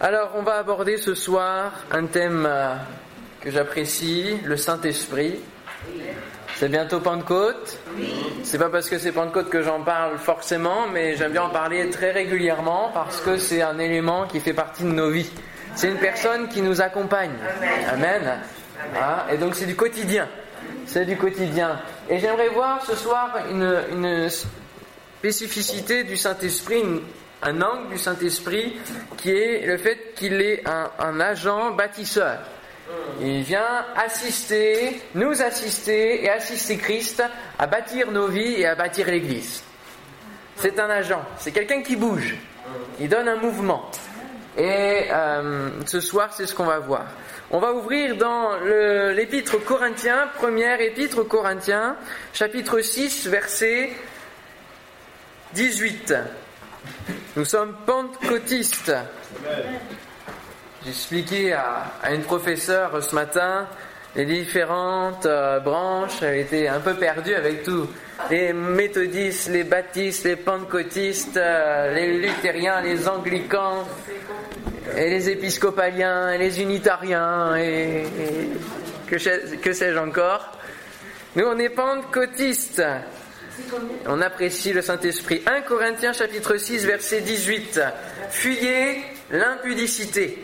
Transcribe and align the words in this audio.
Alors, 0.00 0.32
on 0.36 0.42
va 0.42 0.54
aborder 0.56 0.96
ce 0.96 1.14
soir 1.14 1.72
un 1.90 2.06
thème 2.06 2.46
euh, 2.48 2.74
que 3.40 3.50
j'apprécie, 3.50 4.36
le 4.44 4.56
Saint-Esprit. 4.56 5.36
C'est 6.56 6.68
bientôt 6.68 7.00
Pentecôte. 7.00 7.78
C'est 8.42 8.58
pas 8.58 8.68
parce 8.70 8.88
que 8.88 8.98
c'est 8.98 9.12
Pentecôte 9.12 9.48
que 9.50 9.62
j'en 9.62 9.82
parle 9.82 10.18
forcément, 10.18 10.86
mais 10.92 11.16
j'aime 11.16 11.32
bien 11.32 11.42
en 11.44 11.50
parler 11.50 11.90
très 11.90 12.12
régulièrement 12.12 12.90
parce 12.94 13.20
que 13.20 13.36
c'est 13.38 13.62
un 13.62 13.78
élément 13.78 14.26
qui 14.26 14.40
fait 14.40 14.52
partie 14.52 14.82
de 14.84 14.88
nos 14.88 15.10
vies. 15.10 15.30
C'est 15.74 15.88
une 15.88 15.98
personne 15.98 16.48
qui 16.48 16.62
nous 16.62 16.80
accompagne. 16.80 17.32
Amen. 17.92 18.38
Ah, 18.96 19.26
et 19.32 19.36
donc 19.36 19.54
c'est 19.56 19.66
du 19.66 19.74
quotidien. 19.74 20.28
C'est 20.86 21.04
du 21.04 21.16
quotidien. 21.16 21.80
Et 22.08 22.18
j'aimerais 22.20 22.48
voir 22.48 22.84
ce 22.84 22.94
soir 22.94 23.30
une, 23.50 23.76
une 23.92 24.28
spécificité 25.18 26.04
du 26.04 26.16
Saint-Esprit, 26.16 26.80
une- 26.80 27.00
un 27.44 27.60
angle 27.60 27.90
du 27.90 27.98
Saint-Esprit 27.98 28.76
qui 29.18 29.30
est 29.30 29.66
le 29.66 29.76
fait 29.76 30.14
qu'il 30.16 30.40
est 30.40 30.64
un, 30.66 31.20
agent 31.20 31.72
bâtisseur. 31.72 32.38
Il 33.20 33.42
vient 33.42 33.84
assister, 33.96 35.00
nous 35.14 35.42
assister 35.42 36.24
et 36.24 36.30
assister 36.30 36.76
Christ 36.76 37.22
à 37.58 37.66
bâtir 37.66 38.10
nos 38.10 38.28
vies 38.28 38.60
et 38.60 38.66
à 38.66 38.74
bâtir 38.74 39.06
l'Église. 39.06 39.62
C'est 40.56 40.78
un 40.78 40.88
agent, 40.88 41.22
c'est 41.38 41.52
quelqu'un 41.52 41.82
qui 41.82 41.96
bouge, 41.96 42.36
qui 42.96 43.08
donne 43.08 43.28
un 43.28 43.36
mouvement. 43.36 43.90
Et 44.56 45.08
euh, 45.10 45.70
ce 45.84 46.00
soir, 46.00 46.32
c'est 46.32 46.46
ce 46.46 46.54
qu'on 46.54 46.64
va 46.64 46.78
voir. 46.78 47.06
On 47.50 47.58
va 47.58 47.72
ouvrir 47.72 48.16
dans 48.16 48.56
l'épître 49.12 49.62
Corinthiens, 49.64 50.28
première 50.36 50.80
épître 50.80 51.26
Corinthiens, 51.26 51.96
chapitre 52.32 52.80
6, 52.80 53.28
verset 53.28 53.90
18. 55.54 56.14
Nous 57.36 57.44
sommes 57.44 57.74
pentecôtistes. 57.86 58.92
J'ai 60.82 60.90
expliqué 60.90 61.52
à, 61.52 61.92
à 62.02 62.12
une 62.12 62.22
professeure 62.22 63.02
ce 63.02 63.14
matin 63.14 63.66
les 64.16 64.24
différentes 64.24 65.26
euh, 65.26 65.60
branches. 65.60 66.22
Elle 66.22 66.38
était 66.38 66.68
un 66.68 66.80
peu 66.80 66.94
perdue 66.94 67.34
avec 67.34 67.62
tout. 67.64 67.88
Les 68.30 68.52
méthodistes, 68.52 69.48
les 69.48 69.64
baptistes, 69.64 70.24
les 70.24 70.36
pentecôtistes, 70.36 71.36
euh, 71.36 71.94
les 71.94 72.18
luthériens, 72.18 72.80
les 72.80 73.08
anglicans, 73.08 73.84
et 74.96 75.10
les 75.10 75.30
épiscopaliens, 75.30 76.36
les 76.36 76.60
unitariens, 76.60 77.56
et, 77.56 78.04
que, 79.06 79.16
que 79.56 79.72
sais-je 79.72 79.98
encore. 79.98 80.52
Nous, 81.34 81.44
on 81.44 81.58
est 81.58 81.70
pentecôtistes. 81.70 82.82
On 84.06 84.20
apprécie 84.20 84.72
le 84.72 84.82
Saint-Esprit. 84.82 85.42
1 85.46 85.62
Corinthiens 85.62 86.12
chapitre 86.12 86.56
6 86.56 86.86
verset 86.86 87.20
18. 87.20 87.80
Fuyez 88.30 89.02
l'impudicité. 89.30 90.38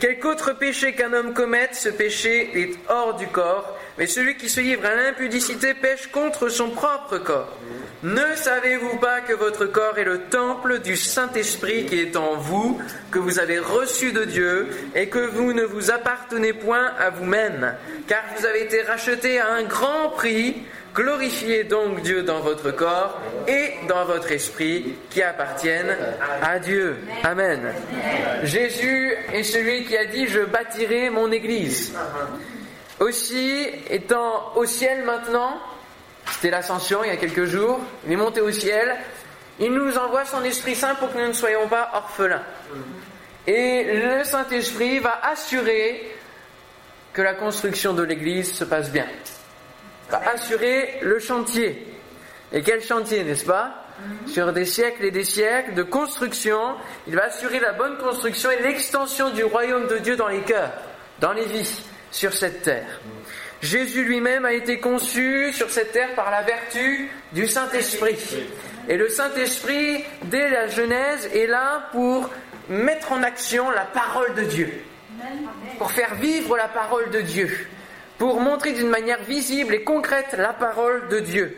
Quelque 0.00 0.26
autre 0.26 0.52
péché 0.52 0.94
qu'un 0.94 1.12
homme 1.12 1.34
commette, 1.34 1.74
ce 1.74 1.88
péché 1.88 2.50
est 2.54 2.74
hors 2.88 3.14
du 3.14 3.26
corps, 3.26 3.78
mais 3.98 4.06
celui 4.06 4.36
qui 4.36 4.48
se 4.48 4.60
livre 4.60 4.86
à 4.86 4.94
l'impudicité 4.94 5.74
pêche 5.74 6.06
contre 6.06 6.48
son 6.48 6.70
propre 6.70 7.18
corps. 7.18 7.58
Ne 8.02 8.34
savez-vous 8.34 8.98
pas 8.98 9.20
que 9.20 9.32
votre 9.32 9.66
corps 9.66 9.96
est 9.98 10.04
le 10.04 10.22
temple 10.22 10.80
du 10.80 10.96
Saint-Esprit 10.96 11.86
qui 11.86 12.00
est 12.00 12.16
en 12.16 12.34
vous, 12.36 12.80
que 13.12 13.20
vous 13.20 13.38
avez 13.38 13.60
reçu 13.60 14.12
de 14.12 14.24
Dieu, 14.24 14.68
et 14.96 15.08
que 15.08 15.20
vous 15.20 15.52
ne 15.52 15.62
vous 15.62 15.90
appartenez 15.90 16.52
point 16.52 16.92
à 16.98 17.10
vous-même, 17.10 17.74
car 18.08 18.22
vous 18.36 18.46
avez 18.46 18.62
été 18.62 18.82
rachetés 18.82 19.38
à 19.38 19.52
un 19.52 19.62
grand 19.62 20.10
prix. 20.10 20.62
Glorifiez 20.94 21.64
donc 21.64 22.02
Dieu 22.02 22.22
dans 22.22 22.40
votre 22.40 22.70
corps 22.70 23.18
et 23.48 23.72
dans 23.88 24.04
votre 24.04 24.30
esprit 24.30 24.94
qui 25.08 25.22
appartiennent 25.22 25.96
à 26.42 26.58
Dieu. 26.58 26.98
Amen. 27.24 27.72
Jésus 28.42 29.14
est 29.32 29.42
celui 29.42 29.84
qui 29.84 29.96
a 29.96 30.04
dit 30.04 30.26
Je 30.26 30.40
bâtirai 30.40 31.08
mon 31.08 31.32
église. 31.32 31.94
Aussi, 33.00 33.66
étant 33.88 34.52
au 34.54 34.66
ciel 34.66 35.04
maintenant, 35.04 35.58
c'était 36.30 36.50
l'ascension 36.50 37.02
il 37.02 37.08
y 37.08 37.12
a 37.12 37.16
quelques 37.16 37.46
jours, 37.46 37.80
il 38.06 38.12
est 38.12 38.16
monté 38.16 38.42
au 38.42 38.50
ciel, 38.50 38.96
il 39.58 39.72
nous 39.72 39.96
envoie 39.96 40.26
son 40.26 40.44
Esprit 40.44 40.74
Saint 40.74 40.94
pour 40.96 41.10
que 41.10 41.18
nous 41.18 41.28
ne 41.28 41.32
soyons 41.32 41.68
pas 41.68 41.90
orphelins. 41.94 42.42
Et 43.46 43.84
le 43.94 44.24
Saint-Esprit 44.24 44.98
va 44.98 45.20
assurer 45.24 46.12
que 47.14 47.22
la 47.22 47.34
construction 47.34 47.94
de 47.94 48.02
l'église 48.02 48.52
se 48.52 48.64
passe 48.64 48.90
bien 48.90 49.06
assurer 50.18 50.98
le 51.02 51.18
chantier. 51.18 51.86
Et 52.52 52.62
quel 52.62 52.82
chantier, 52.82 53.24
n'est-ce 53.24 53.44
pas 53.44 53.86
Sur 54.26 54.52
des 54.52 54.64
siècles 54.64 55.04
et 55.04 55.10
des 55.10 55.24
siècles 55.24 55.74
de 55.74 55.82
construction, 55.82 56.58
il 57.06 57.16
va 57.16 57.24
assurer 57.24 57.60
la 57.60 57.72
bonne 57.72 57.96
construction 57.98 58.50
et 58.50 58.62
l'extension 58.62 59.30
du 59.30 59.44
royaume 59.44 59.86
de 59.86 59.98
Dieu 59.98 60.16
dans 60.16 60.28
les 60.28 60.40
cœurs, 60.40 60.72
dans 61.20 61.32
les 61.32 61.46
vies, 61.46 61.82
sur 62.10 62.32
cette 62.34 62.62
terre. 62.62 63.00
Jésus 63.62 64.04
lui-même 64.04 64.44
a 64.44 64.52
été 64.52 64.80
conçu 64.80 65.52
sur 65.52 65.70
cette 65.70 65.92
terre 65.92 66.14
par 66.14 66.30
la 66.30 66.42
vertu 66.42 67.10
du 67.32 67.46
Saint-Esprit. 67.46 68.18
Et 68.88 68.96
le 68.96 69.08
Saint-Esprit, 69.08 70.04
dès 70.24 70.50
la 70.50 70.66
Genèse, 70.66 71.30
est 71.32 71.46
là 71.46 71.88
pour 71.92 72.28
mettre 72.68 73.12
en 73.12 73.22
action 73.22 73.70
la 73.70 73.84
parole 73.84 74.34
de 74.34 74.42
Dieu 74.42 74.82
pour 75.78 75.90
faire 75.90 76.14
vivre 76.14 76.56
la 76.56 76.68
parole 76.68 77.10
de 77.10 77.20
Dieu, 77.20 77.68
pour 78.22 78.40
montrer 78.40 78.70
d'une 78.70 78.88
manière 78.88 79.20
visible 79.24 79.74
et 79.74 79.82
concrète 79.82 80.36
la 80.38 80.52
parole 80.52 81.08
de 81.08 81.18
Dieu. 81.18 81.56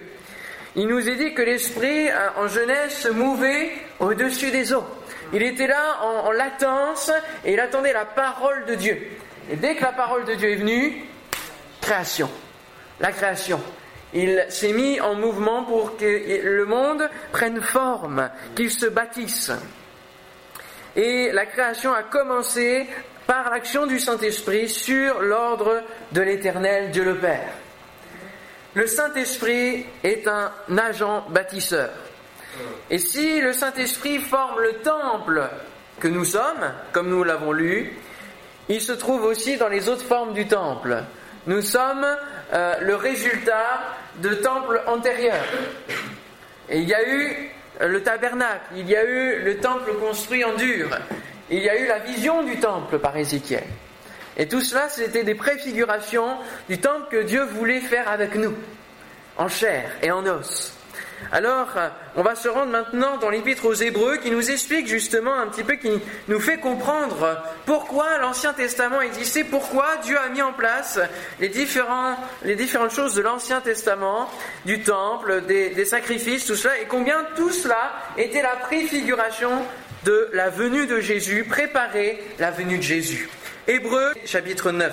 Il 0.76 0.88
nous 0.88 1.10
est 1.10 1.16
dit 1.16 1.34
que 1.34 1.42
l'Esprit, 1.42 2.08
euh, 2.08 2.28
en 2.38 2.48
Genèse, 2.48 2.90
se 2.90 3.08
mouvait 3.08 3.70
au-dessus 4.00 4.50
des 4.50 4.72
eaux. 4.72 4.86
Il 5.34 5.42
était 5.42 5.66
là 5.66 5.98
en, 6.00 6.28
en 6.28 6.30
latence 6.30 7.10
et 7.44 7.52
il 7.52 7.60
attendait 7.60 7.92
la 7.92 8.06
parole 8.06 8.64
de 8.64 8.76
Dieu. 8.76 8.98
Et 9.50 9.56
dès 9.56 9.74
que 9.74 9.82
la 9.82 9.92
parole 9.92 10.24
de 10.24 10.32
Dieu 10.36 10.52
est 10.52 10.56
venue, 10.56 11.04
création. 11.82 12.30
La 12.98 13.12
création. 13.12 13.60
Il 14.14 14.46
s'est 14.48 14.72
mis 14.72 14.98
en 15.02 15.16
mouvement 15.16 15.64
pour 15.64 15.98
que 15.98 16.40
le 16.42 16.64
monde 16.64 17.10
prenne 17.30 17.60
forme, 17.60 18.30
qu'il 18.56 18.70
se 18.70 18.86
bâtisse. 18.86 19.52
Et 20.96 21.30
la 21.30 21.44
création 21.44 21.92
a 21.92 22.04
commencé 22.04 22.86
par 23.26 23.50
l'action 23.50 23.86
du 23.86 23.98
Saint-Esprit 23.98 24.68
sur 24.68 25.20
l'ordre 25.20 25.82
de 26.12 26.20
l'Éternel 26.20 26.90
Dieu 26.90 27.04
le 27.04 27.16
Père. 27.16 27.52
Le 28.74 28.86
Saint-Esprit 28.86 29.86
est 30.02 30.26
un 30.26 30.50
agent 30.76 31.24
bâtisseur. 31.28 31.90
Et 32.90 32.98
si 32.98 33.40
le 33.40 33.52
Saint-Esprit 33.52 34.18
forme 34.18 34.60
le 34.60 34.74
temple 34.82 35.48
que 36.00 36.08
nous 36.08 36.24
sommes, 36.24 36.72
comme 36.92 37.08
nous 37.08 37.24
l'avons 37.24 37.52
lu, 37.52 37.92
il 38.68 38.80
se 38.80 38.92
trouve 38.92 39.24
aussi 39.24 39.56
dans 39.56 39.68
les 39.68 39.88
autres 39.88 40.04
formes 40.04 40.32
du 40.32 40.46
temple. 40.46 41.04
Nous 41.46 41.62
sommes 41.62 42.06
euh, 42.52 42.74
le 42.80 42.96
résultat 42.96 43.80
de 44.16 44.34
temples 44.34 44.82
antérieurs. 44.86 45.44
Et 46.68 46.78
il 46.78 46.88
y 46.88 46.94
a 46.94 47.08
eu 47.08 47.50
le 47.80 48.02
tabernacle, 48.02 48.64
il 48.76 48.88
y 48.88 48.96
a 48.96 49.04
eu 49.04 49.42
le 49.42 49.58
temple 49.58 49.94
construit 50.00 50.44
en 50.44 50.54
dur, 50.54 50.88
il 51.50 51.62
y 51.62 51.68
a 51.68 51.78
eu 51.78 51.86
la 51.86 51.98
vision 51.98 52.42
du 52.42 52.58
temple 52.58 52.98
par 52.98 53.16
Ézéchiel. 53.16 53.64
Et 54.36 54.48
tout 54.48 54.60
cela, 54.60 54.88
c'était 54.88 55.24
des 55.24 55.34
préfigurations 55.34 56.38
du 56.68 56.78
temple 56.78 57.06
que 57.10 57.22
Dieu 57.22 57.44
voulait 57.44 57.80
faire 57.80 58.08
avec 58.08 58.34
nous, 58.34 58.54
en 59.36 59.48
chair 59.48 59.90
et 60.02 60.10
en 60.10 60.26
os. 60.26 60.72
Alors, 61.32 61.68
euh, 61.76 61.88
on 62.16 62.22
va 62.22 62.34
se 62.34 62.48
rendre 62.48 62.70
maintenant 62.70 63.16
dans 63.16 63.30
l'épître 63.30 63.64
aux 63.64 63.74
Hébreux 63.74 64.18
qui 64.18 64.30
nous 64.30 64.50
explique 64.50 64.86
justement 64.86 65.34
un 65.34 65.46
petit 65.46 65.62
peu, 65.62 65.74
qui 65.74 65.90
nous 66.28 66.40
fait 66.40 66.58
comprendre 66.58 67.42
pourquoi 67.66 68.18
l'Ancien 68.18 68.52
Testament 68.52 69.00
existait, 69.00 69.44
pourquoi 69.44 69.96
Dieu 70.02 70.18
a 70.18 70.28
mis 70.28 70.42
en 70.42 70.52
place 70.52 70.98
les, 71.40 71.48
différentes 71.48 72.90
choses 72.90 73.14
de 73.14 73.22
l'Ancien 73.22 73.60
Testament, 73.60 74.28
du 74.64 74.82
temple, 74.82 75.42
des 75.46 75.84
sacrifices, 75.84 76.46
tout 76.46 76.56
cela, 76.56 76.78
et 76.78 76.86
combien 76.86 77.24
tout 77.36 77.50
cela 77.50 77.92
était 78.16 78.42
la 78.42 78.56
préfiguration 78.56 79.50
de 80.04 80.28
la 80.32 80.50
venue 80.50 80.86
de 80.86 81.00
Jésus, 81.00 81.44
préparer 81.44 82.22
la 82.38 82.50
venue 82.50 82.78
de 82.78 82.82
Jésus. 82.82 83.28
Hébreux 83.66 84.12
chapitre 84.26 84.70
9. 84.70 84.92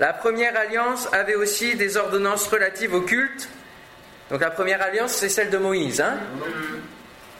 La 0.00 0.12
première 0.12 0.56
alliance 0.56 1.08
avait 1.12 1.36
aussi 1.36 1.76
des 1.76 1.96
ordonnances 1.96 2.46
relatives 2.48 2.94
au 2.94 3.02
culte. 3.02 3.48
Donc 4.30 4.40
la 4.40 4.50
première 4.50 4.82
alliance, 4.82 5.12
c'est 5.12 5.28
celle 5.28 5.50
de 5.50 5.58
Moïse, 5.58 6.00
hein, 6.00 6.18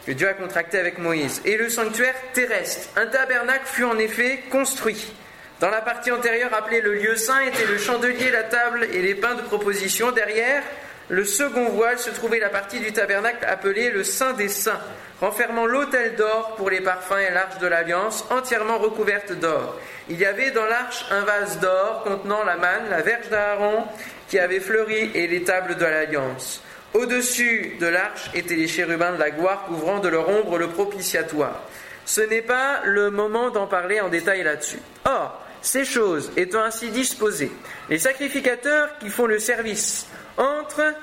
que 0.06 0.12
Dieu 0.12 0.28
a 0.28 0.34
contractée 0.34 0.78
avec 0.78 0.98
Moïse. 0.98 1.40
Et 1.44 1.56
le 1.56 1.68
sanctuaire 1.68 2.14
terrestre. 2.32 2.88
Un 2.96 3.06
tabernacle 3.06 3.66
fut 3.66 3.84
en 3.84 3.98
effet 3.98 4.44
construit. 4.50 5.12
Dans 5.58 5.70
la 5.70 5.82
partie 5.82 6.10
antérieure 6.10 6.54
appelée 6.54 6.80
le 6.80 6.94
lieu 6.94 7.16
saint 7.16 7.40
était 7.40 7.66
le 7.66 7.78
chandelier, 7.78 8.30
la 8.30 8.44
table 8.44 8.88
et 8.92 9.02
les 9.02 9.14
pains 9.14 9.34
de 9.34 9.42
proposition. 9.42 10.10
Derrière, 10.12 10.62
le 11.10 11.24
second 11.24 11.68
voile 11.70 11.98
se 11.98 12.10
trouvait 12.10 12.38
la 12.38 12.48
partie 12.48 12.78
du 12.78 12.92
tabernacle 12.92 13.44
appelée 13.44 13.90
le 13.90 14.04
Saint 14.04 14.32
des 14.32 14.48
Saints, 14.48 14.80
renfermant 15.20 15.66
l'autel 15.66 16.16
d'or 16.16 16.54
pour 16.56 16.70
les 16.70 16.80
parfums 16.80 17.18
et 17.18 17.32
l'arche 17.32 17.58
de 17.58 17.66
l'alliance, 17.66 18.24
entièrement 18.30 18.78
recouverte 18.78 19.32
d'or. 19.32 19.76
Il 20.08 20.18
y 20.18 20.24
avait 20.24 20.50
dans 20.50 20.64
l'arche 20.64 21.04
un 21.10 21.22
vase 21.22 21.60
d'or 21.60 22.02
contenant 22.04 22.42
la 22.44 22.56
manne, 22.56 22.88
la 22.90 23.02
verge 23.02 23.28
d'Aaron 23.28 23.84
qui 24.28 24.38
avait 24.38 24.60
fleuri 24.60 25.10
et 25.14 25.26
les 25.26 25.44
tables 25.44 25.76
de 25.76 25.84
l'alliance. 25.84 26.62
Au-dessus 26.94 27.76
de 27.78 27.86
l'arche 27.86 28.30
étaient 28.34 28.56
les 28.56 28.66
chérubins 28.66 29.12
de 29.12 29.18
la 29.18 29.30
gloire 29.30 29.64
couvrant 29.66 30.00
de 30.00 30.08
leur 30.08 30.28
ombre 30.28 30.58
le 30.58 30.68
propitiatoire. 30.68 31.62
ce 32.04 32.22
n'est 32.22 32.42
pas 32.42 32.80
le 32.84 33.10
moment 33.10 33.50
d'en 33.50 33.68
parler 33.68 34.00
en 34.00 34.08
détail 34.08 34.42
là-dessus. 34.42 34.80
Or, 35.04 35.40
ces 35.62 35.84
choses 35.84 36.32
étant 36.36 36.62
ainsi 36.62 36.90
disposées, 36.90 37.52
les 37.88 37.98
sacrificateurs 37.98 38.98
qui 38.98 39.10
font 39.10 39.26
le 39.26 39.38
service 39.38 40.06
entrent 40.36 40.94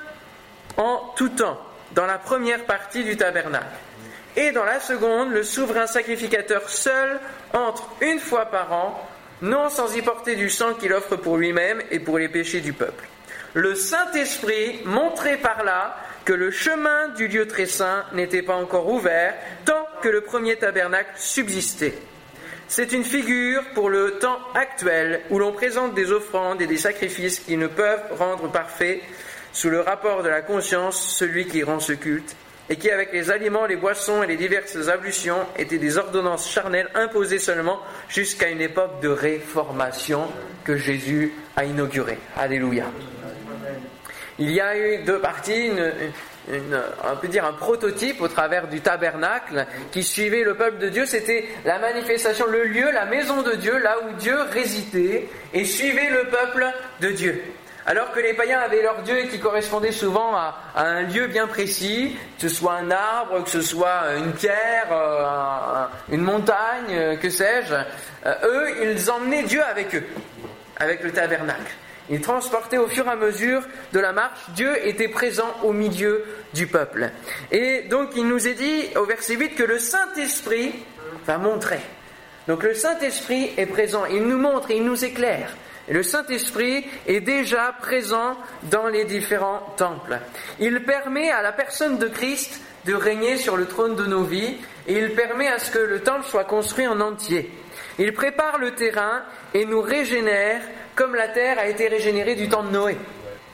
en 0.76 1.14
tout 1.16 1.30
temps 1.30 1.58
dans 1.92 2.04
la 2.04 2.18
première 2.18 2.64
partie 2.66 3.04
du 3.04 3.16
tabernacle. 3.16 3.64
Et 4.38 4.52
dans 4.52 4.64
la 4.64 4.78
seconde, 4.78 5.32
le 5.32 5.42
souverain 5.42 5.88
sacrificateur 5.88 6.70
seul 6.70 7.18
entre 7.52 7.90
une 8.00 8.20
fois 8.20 8.46
par 8.46 8.72
an, 8.72 9.08
non 9.42 9.68
sans 9.68 9.96
y 9.96 10.00
porter 10.00 10.36
du 10.36 10.48
sang 10.48 10.74
qu'il 10.74 10.92
offre 10.92 11.16
pour 11.16 11.36
lui-même 11.36 11.82
et 11.90 11.98
pour 11.98 12.18
les 12.18 12.28
péchés 12.28 12.60
du 12.60 12.72
peuple. 12.72 13.04
Le 13.54 13.74
Saint-Esprit 13.74 14.82
montrait 14.84 15.38
par 15.38 15.64
là 15.64 15.96
que 16.24 16.32
le 16.32 16.52
chemin 16.52 17.08
du 17.16 17.26
lieu 17.26 17.48
très 17.48 17.66
saint 17.66 18.04
n'était 18.12 18.42
pas 18.42 18.54
encore 18.54 18.88
ouvert 18.88 19.34
tant 19.64 19.84
que 20.02 20.08
le 20.08 20.20
premier 20.20 20.54
tabernacle 20.54 21.10
subsistait. 21.16 21.94
C'est 22.68 22.92
une 22.92 23.04
figure 23.04 23.64
pour 23.74 23.90
le 23.90 24.20
temps 24.20 24.38
actuel 24.54 25.20
où 25.30 25.40
l'on 25.40 25.50
présente 25.50 25.94
des 25.94 26.12
offrandes 26.12 26.62
et 26.62 26.68
des 26.68 26.76
sacrifices 26.76 27.40
qui 27.40 27.56
ne 27.56 27.66
peuvent 27.66 28.12
rendre 28.16 28.48
parfait 28.52 29.02
sous 29.52 29.68
le 29.68 29.80
rapport 29.80 30.22
de 30.22 30.28
la 30.28 30.42
conscience 30.42 31.00
celui 31.16 31.46
qui 31.46 31.64
rend 31.64 31.80
ce 31.80 31.94
culte 31.94 32.36
et 32.70 32.76
qui, 32.76 32.90
avec 32.90 33.12
les 33.12 33.30
aliments, 33.30 33.66
les 33.66 33.76
boissons 33.76 34.22
et 34.22 34.26
les 34.26 34.36
diverses 34.36 34.88
ablutions, 34.88 35.46
étaient 35.56 35.78
des 35.78 35.96
ordonnances 35.96 36.50
charnelles 36.50 36.90
imposées 36.94 37.38
seulement 37.38 37.80
jusqu'à 38.08 38.48
une 38.48 38.60
époque 38.60 39.00
de 39.00 39.08
réformation 39.08 40.28
que 40.64 40.76
Jésus 40.76 41.32
a 41.56 41.64
inaugurée. 41.64 42.18
Alléluia. 42.36 42.84
Il 44.38 44.52
y 44.52 44.60
a 44.60 44.76
eu 44.76 44.98
deux 45.02 45.18
parties, 45.18 45.70
on 46.48 47.16
peut 47.16 47.28
dire 47.28 47.44
un 47.44 47.54
prototype 47.54 48.20
au 48.20 48.28
travers 48.28 48.68
du 48.68 48.80
tabernacle 48.80 49.66
qui 49.90 50.04
suivait 50.04 50.44
le 50.44 50.54
peuple 50.54 50.78
de 50.78 50.88
Dieu. 50.90 51.06
C'était 51.06 51.46
la 51.64 51.78
manifestation, 51.78 52.46
le 52.46 52.64
lieu, 52.64 52.90
la 52.92 53.06
maison 53.06 53.42
de 53.42 53.54
Dieu, 53.54 53.78
là 53.78 53.96
où 54.06 54.12
Dieu 54.18 54.36
résidait 54.52 55.28
et 55.52 55.64
suivait 55.64 56.10
le 56.10 56.28
peuple 56.28 56.66
de 57.00 57.08
Dieu. 57.08 57.42
Alors 57.88 58.12
que 58.12 58.20
les 58.20 58.34
païens 58.34 58.60
avaient 58.60 58.82
leur 58.82 59.00
Dieu 59.00 59.16
qui 59.30 59.40
correspondait 59.40 59.92
souvent 59.92 60.36
à, 60.36 60.56
un 60.76 61.04
lieu 61.04 61.26
bien 61.26 61.46
précis, 61.46 62.14
que 62.36 62.46
ce 62.46 62.54
soit 62.54 62.74
un 62.74 62.90
arbre, 62.90 63.42
que 63.42 63.48
ce 63.48 63.62
soit 63.62 64.14
une 64.18 64.32
pierre, 64.32 64.88
euh, 64.92 65.86
une 66.12 66.20
montagne, 66.20 66.90
euh, 66.90 67.16
que 67.16 67.30
sais-je, 67.30 67.72
euh, 67.72 68.34
eux, 68.44 68.92
ils 68.92 69.10
emmenaient 69.10 69.44
Dieu 69.44 69.62
avec 69.62 69.94
eux, 69.94 70.04
avec 70.76 71.02
le 71.02 71.12
tabernacle. 71.12 71.72
Ils 72.10 72.20
transportaient 72.20 72.76
au 72.76 72.88
fur 72.88 73.06
et 73.06 73.10
à 73.10 73.16
mesure 73.16 73.62
de 73.94 74.00
la 74.00 74.12
marche, 74.12 74.38
Dieu 74.48 74.86
était 74.86 75.08
présent 75.08 75.48
au 75.62 75.72
milieu 75.72 76.26
du 76.52 76.66
peuple. 76.66 77.10
Et 77.50 77.84
donc 77.88 78.10
il 78.16 78.28
nous 78.28 78.46
est 78.46 78.54
dit 78.54 78.84
au 78.96 79.06
verset 79.06 79.36
8 79.36 79.54
que 79.54 79.64
le 79.64 79.78
Saint-Esprit 79.78 80.74
va 81.24 81.38
montrer. 81.38 81.80
Donc 82.48 82.64
le 82.64 82.74
Saint-Esprit 82.74 83.52
est 83.56 83.64
présent, 83.64 84.04
il 84.04 84.24
nous 84.24 84.38
montre, 84.38 84.70
il 84.72 84.84
nous 84.84 85.06
éclaire. 85.06 85.48
Et 85.88 85.94
le 85.94 86.02
Saint-Esprit 86.02 86.84
est 87.06 87.20
déjà 87.20 87.74
présent 87.80 88.36
dans 88.64 88.88
les 88.88 89.04
différents 89.04 89.60
temples. 89.76 90.18
Il 90.60 90.84
permet 90.84 91.30
à 91.30 91.42
la 91.42 91.52
personne 91.52 91.98
de 91.98 92.08
Christ 92.08 92.60
de 92.84 92.94
régner 92.94 93.36
sur 93.36 93.56
le 93.56 93.66
trône 93.66 93.96
de 93.96 94.04
nos 94.04 94.22
vies 94.22 94.56
et 94.86 94.98
il 94.98 95.14
permet 95.14 95.48
à 95.48 95.58
ce 95.58 95.70
que 95.70 95.78
le 95.78 96.00
temple 96.00 96.26
soit 96.26 96.44
construit 96.44 96.86
en 96.86 97.00
entier. 97.00 97.50
Il 97.98 98.12
prépare 98.12 98.58
le 98.58 98.74
terrain 98.74 99.22
et 99.54 99.64
nous 99.64 99.80
régénère 99.80 100.60
comme 100.94 101.14
la 101.14 101.28
terre 101.28 101.58
a 101.58 101.68
été 101.68 101.88
régénérée 101.88 102.34
du 102.34 102.48
temps 102.48 102.64
de 102.64 102.70
Noé. 102.70 102.96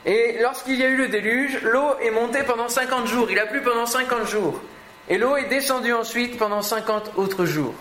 Et 0.06 0.36
lorsqu'il 0.40 0.78
y 0.78 0.84
a 0.84 0.88
eu 0.88 0.96
le 0.96 1.08
déluge, 1.08 1.60
l'eau 1.62 1.98
est 2.00 2.10
montée 2.10 2.42
pendant 2.42 2.68
50 2.68 3.06
jours, 3.06 3.30
il 3.30 3.38
a 3.38 3.46
plu 3.46 3.62
pendant 3.62 3.86
50 3.86 4.26
jours. 4.26 4.60
Et 5.08 5.18
l'eau 5.18 5.36
est 5.36 5.48
descendue 5.48 5.92
ensuite 5.92 6.38
pendant 6.38 6.62
50 6.62 7.12
autres 7.16 7.44
jours. 7.44 7.74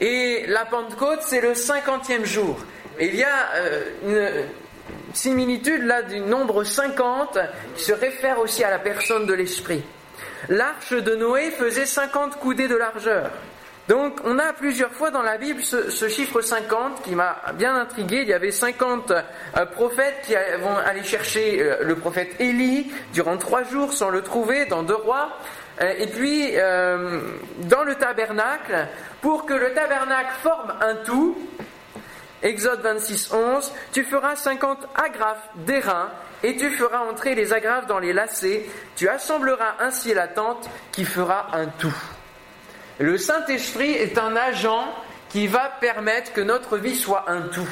Et 0.00 0.44
la 0.48 0.64
Pentecôte, 0.64 1.20
c'est 1.22 1.40
le 1.40 1.52
50e 1.52 2.24
jour. 2.24 2.58
Il 3.00 3.16
y 3.16 3.24
a 3.24 3.50
euh, 3.56 3.82
une 4.04 5.14
similitude 5.14 5.84
là 5.84 6.02
du 6.02 6.20
nombre 6.20 6.62
50 6.62 7.38
qui 7.76 7.82
se 7.82 7.92
réfère 7.92 8.38
aussi 8.38 8.62
à 8.62 8.70
la 8.70 8.78
personne 8.78 9.26
de 9.26 9.34
l'Esprit. 9.34 9.82
L'arche 10.48 10.92
de 10.92 11.14
Noé 11.16 11.50
faisait 11.50 11.86
50 11.86 12.36
coudées 12.36 12.68
de 12.68 12.76
largeur. 12.76 13.30
Donc 13.88 14.20
on 14.24 14.38
a 14.38 14.52
plusieurs 14.52 14.92
fois 14.92 15.10
dans 15.10 15.22
la 15.22 15.38
Bible 15.38 15.62
ce, 15.62 16.08
chiffre 16.08 16.40
50 16.40 17.02
qui 17.02 17.16
m'a 17.16 17.36
bien 17.54 17.74
intrigué. 17.74 18.20
Il 18.22 18.28
y 18.28 18.32
avait 18.32 18.52
50 18.52 19.10
euh, 19.10 19.66
prophètes 19.66 20.22
qui 20.24 20.34
vont 20.60 20.76
aller 20.76 21.02
chercher 21.02 21.60
euh, 21.60 21.76
le 21.82 21.96
prophète 21.96 22.36
Élie 22.38 22.92
durant 23.12 23.36
trois 23.38 23.64
jours 23.64 23.92
sans 23.92 24.08
le 24.08 24.22
trouver 24.22 24.66
dans 24.66 24.84
deux 24.84 24.94
rois. 24.94 25.36
et 25.80 26.06
puis 26.06 26.54
dans 26.54 27.82
le 27.82 27.96
tabernacle, 27.96 28.86
pour 29.20 29.44
que 29.44 29.54
le 29.54 29.74
tabernacle 29.74 30.30
forme 30.40 30.72
un 30.80 30.94
tout, 31.04 31.36
Exode 32.44 32.82
26, 32.82 33.32
11, 33.32 33.72
tu 33.92 34.04
feras 34.04 34.36
50 34.36 34.86
agrafes 34.94 35.48
d'airain 35.56 36.10
et 36.42 36.56
tu 36.56 36.70
feras 36.70 36.98
entrer 36.98 37.34
les 37.34 37.54
agrafes 37.54 37.86
dans 37.86 37.98
les 37.98 38.12
lacets, 38.12 38.66
tu 38.96 39.08
assembleras 39.08 39.76
ainsi 39.80 40.12
la 40.12 40.28
tente 40.28 40.68
qui 40.92 41.06
fera 41.06 41.56
un 41.56 41.66
tout. 41.66 41.96
Le 42.98 43.16
Saint-Esprit 43.16 43.92
est 43.92 44.18
un 44.18 44.36
agent 44.36 44.84
qui 45.30 45.46
va 45.46 45.72
permettre 45.80 46.34
que 46.34 46.42
notre 46.42 46.76
vie 46.76 46.94
soit 46.94 47.24
un 47.28 47.40
tout, 47.48 47.68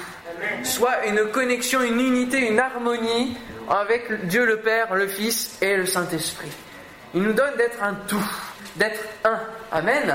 soit 0.64 1.06
une 1.06 1.26
connexion, 1.26 1.82
une 1.82 2.00
unité, 2.00 2.38
une 2.38 2.58
harmonie 2.58 3.36
avec 3.68 4.26
Dieu 4.26 4.46
le 4.46 4.60
Père, 4.60 4.94
le 4.94 5.06
Fils 5.06 5.58
et 5.60 5.76
le 5.76 5.84
Saint-Esprit. 5.84 6.50
Il 7.14 7.22
nous 7.22 7.34
donne 7.34 7.54
d'être 7.56 7.82
un 7.82 7.94
tout, 8.08 8.30
d'être 8.76 9.04
un. 9.24 9.38
Amen. 9.70 10.14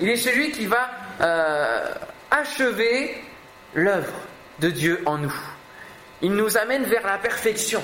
Il 0.00 0.08
est 0.08 0.16
celui 0.16 0.50
qui 0.50 0.66
va 0.66 0.90
euh, 1.20 1.94
achever 2.32 3.14
l'œuvre 3.74 4.12
de 4.58 4.70
Dieu 4.70 5.02
en 5.06 5.18
nous. 5.18 5.34
Il 6.22 6.32
nous 6.32 6.56
amène 6.56 6.84
vers 6.84 7.06
la 7.06 7.18
perfection, 7.18 7.82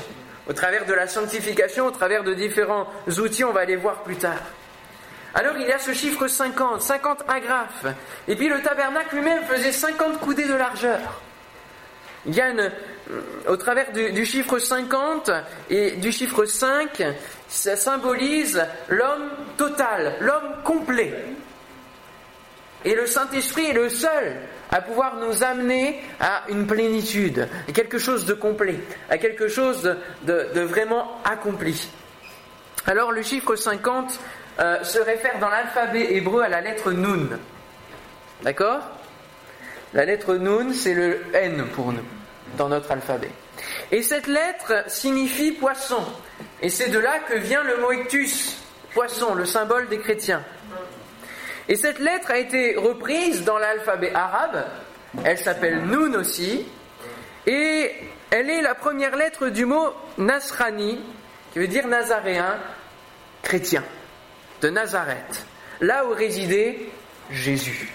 au 0.49 0.53
travers 0.53 0.85
de 0.87 0.93
la 0.93 1.07
sanctification, 1.07 1.87
au 1.87 1.91
travers 1.91 2.23
de 2.23 2.35
différents 2.35 2.87
outils, 3.19 3.45
on 3.45 3.53
va 3.53 3.65
les 3.65 3.77
voir 3.77 4.03
plus 4.03 4.17
tard. 4.17 4.43
Alors 5.35 5.57
il 5.59 5.67
y 5.67 5.73
a 5.73 5.79
ce 5.79 5.93
chiffre 5.93 6.27
50, 6.29 6.81
50 6.81 7.25
agrafes. 7.29 7.87
Et 8.27 8.37
puis 8.37 8.49
le 8.49 8.63
tabernacle 8.63 9.17
lui-même 9.17 9.45
faisait 9.45 9.73
50 9.73 10.19
coudées 10.21 10.47
de 10.47 10.55
largeur. 10.55 11.21
Il 12.25 12.35
y 12.35 12.41
a 12.41 12.47
euh, 12.49 12.71
au 13.47 13.57
travers 13.57 13.93
du, 13.93 14.13
du, 14.13 14.25
chiffre 14.25 14.59
50 14.59 15.31
et 15.71 15.93
du 15.93 16.11
chiffre 16.11 16.45
5, 16.45 17.03
ça 17.49 17.77
symbolise 17.77 18.65
l'homme 18.89 19.31
total, 19.57 20.15
l'homme 20.21 20.57
complet. 20.65 21.15
Et 22.85 22.95
le 22.95 23.07
Saint-Esprit 23.07 23.67
est 23.67 23.75
le 23.75 23.91
seul 23.91 24.37
à 24.77 24.83
pouvoir 24.83 25.17
nous 25.17 25.43
amener 25.43 26.03
à 26.21 26.43
une 26.51 26.67
plénitude, 26.67 27.49
à 27.67 27.73
quelque 27.73 27.99
chose 27.99 28.27
de 28.27 28.35
complet, 28.35 28.79
à 29.09 29.17
quelque 29.17 29.49
chose 29.49 29.97
de, 30.25 30.61
vraiment 30.61 31.19
accompli. 31.25 31.89
Alors 32.85 33.11
le 33.11 33.23
chiffre 33.23 33.57
50 33.57 34.21
euh, 34.59 34.85
se 34.85 34.99
réfère 34.99 35.39
dans 35.39 35.49
l'alphabet 35.49 36.15
hébreu 36.15 36.43
à 36.43 36.51
la 36.51 36.61
lettre 36.61 36.93
Nun. 36.93 37.39
D'accord? 38.43 38.81
La 39.95 40.05
lettre 40.05 40.35
Nun, 40.35 40.75
c'est 40.75 40.93
le 40.93 41.23
N 41.33 41.65
pour 41.75 41.91
nous, 41.91 42.05
dans 42.59 42.69
notre 42.69 42.93
alphabet. 42.93 43.31
Et 43.93 44.03
cette 44.03 44.27
lettre 44.27 44.85
signifie 44.89 45.53
poisson. 45.53 46.05
Et 46.61 46.69
c'est 46.69 46.91
de 46.91 46.99
là 46.99 47.21
que 47.21 47.39
vient 47.39 47.63
le 47.63 47.79
mot 47.79 47.93
ictus, 47.93 48.59
poisson, 48.93 49.35
le 49.35 49.47
symbole 49.47 49.89
des 49.89 50.01
chrétiens. 50.01 50.45
Et 51.69 51.77
cette 51.77 51.99
lettre 51.99 52.31
a 52.31 52.39
été 52.39 52.77
reprise 52.77 53.45
dans 53.45 53.59
l'alphabet 53.59 54.13
arabe. 54.15 54.65
Elle 55.25 55.39
s'appelle 55.39 55.83
Noun 55.83 56.17
aussi. 56.17 56.67
Et 57.47 57.93
elle 58.31 58.51
est 58.51 58.63
la 58.63 58.75
première 58.75 59.17
lettre 59.17 59.49
du 59.49 59.65
mot 59.65 59.93
Nasrani, 60.19 61.01
qui 61.53 61.59
veut 61.59 61.69
dire 61.69 61.87
nazaréen, 61.87 62.57
chrétien, 63.43 63.85
de 64.63 64.71
Nazareth, 64.71 65.47
là 65.81 66.05
où 66.07 66.13
résidait 66.13 66.79
Jésus. 67.31 67.93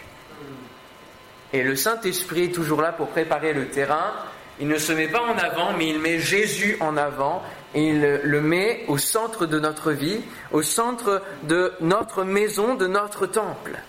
Et 1.54 1.64
le 1.64 1.76
Saint-Esprit 1.76 2.46
est 2.46 2.56
toujours 2.56 2.82
là 2.82 2.94
pour 2.94 3.10
préparer 3.10 3.54
le 3.54 3.68
terrain. 3.68 4.14
Il 4.60 4.68
ne 4.68 4.78
se 4.78 4.94
met 4.94 5.08
pas 5.08 5.22
en 5.22 5.38
avant, 5.38 5.74
mais 5.74 5.90
il 5.90 6.00
met 6.00 6.20
Jésus 6.20 6.78
en 6.80 6.96
avant 6.96 7.44
il 7.76 8.02
le 8.24 8.42
met 8.42 8.84
au 8.88 8.98
centre 8.98 9.46
de 9.46 9.60
notre 9.60 9.92
vie, 9.92 10.22
au 10.52 10.62
centre 10.62 11.22
de 11.44 11.74
notre 11.80 12.24
maison, 12.24 12.76
de 12.76 12.88
notre 12.88 13.26
temple. 13.28 13.80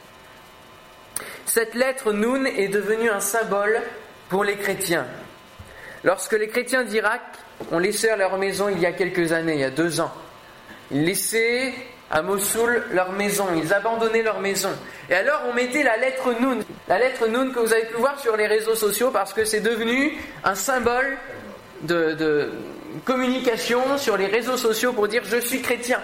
Cette 1.47 1.75
lettre 1.75 2.13
Noun 2.13 2.47
est 2.47 2.69
devenue 2.69 3.11
un 3.11 3.21
symbole 3.21 3.81
pour 4.29 4.45
les 4.45 4.57
chrétiens. 4.57 5.07
Lorsque 6.05 6.33
les 6.33 6.49
chrétiens 6.49 6.85
d'Irak 6.85 7.21
ont 7.71 7.79
laissé 7.79 8.09
leur 8.17 8.39
maison 8.39 8.69
il 8.69 8.79
y 8.79 8.87
a 8.87 8.93
quelques 8.93 9.33
années, 9.33 9.55
il 9.55 9.61
y 9.61 9.65
a 9.65 9.71
deux 9.71 10.01
ans, 10.01 10.13
ils 10.91 11.05
laissaient 11.05 11.75
à 12.11 12.23
Mossoul 12.23 12.85
leur 12.93 13.13
maison, 13.13 13.47
ils 13.57 13.73
abandonnaient 13.73 14.23
leur 14.23 14.41
maison. 14.41 14.71
Et 15.09 15.15
alors 15.15 15.43
on 15.49 15.55
mettait 15.55 15.83
la 15.83 15.97
lettre 15.97 16.33
Noun, 16.41 16.63
la 16.89 16.99
lettre 16.99 17.27
Noun 17.27 17.53
que 17.53 17.61
vous 17.61 17.73
avez 17.73 17.87
pu 17.87 17.97
voir 17.97 18.19
sur 18.21 18.37
les 18.37 18.47
réseaux 18.47 18.75
sociaux 18.75 19.11
parce 19.11 19.33
que 19.33 19.45
c'est 19.45 19.61
devenu 19.61 20.17
un 20.45 20.55
symbole 20.55 21.17
de, 21.83 22.51
communication 23.05 23.99
sur 23.99 24.17
les 24.17 24.27
réseaux 24.27 24.57
sociaux 24.57 24.93
pour 24.93 25.09
dire 25.09 25.23
je 25.25 25.39
suis 25.39 25.63
chrétien. 25.63 26.01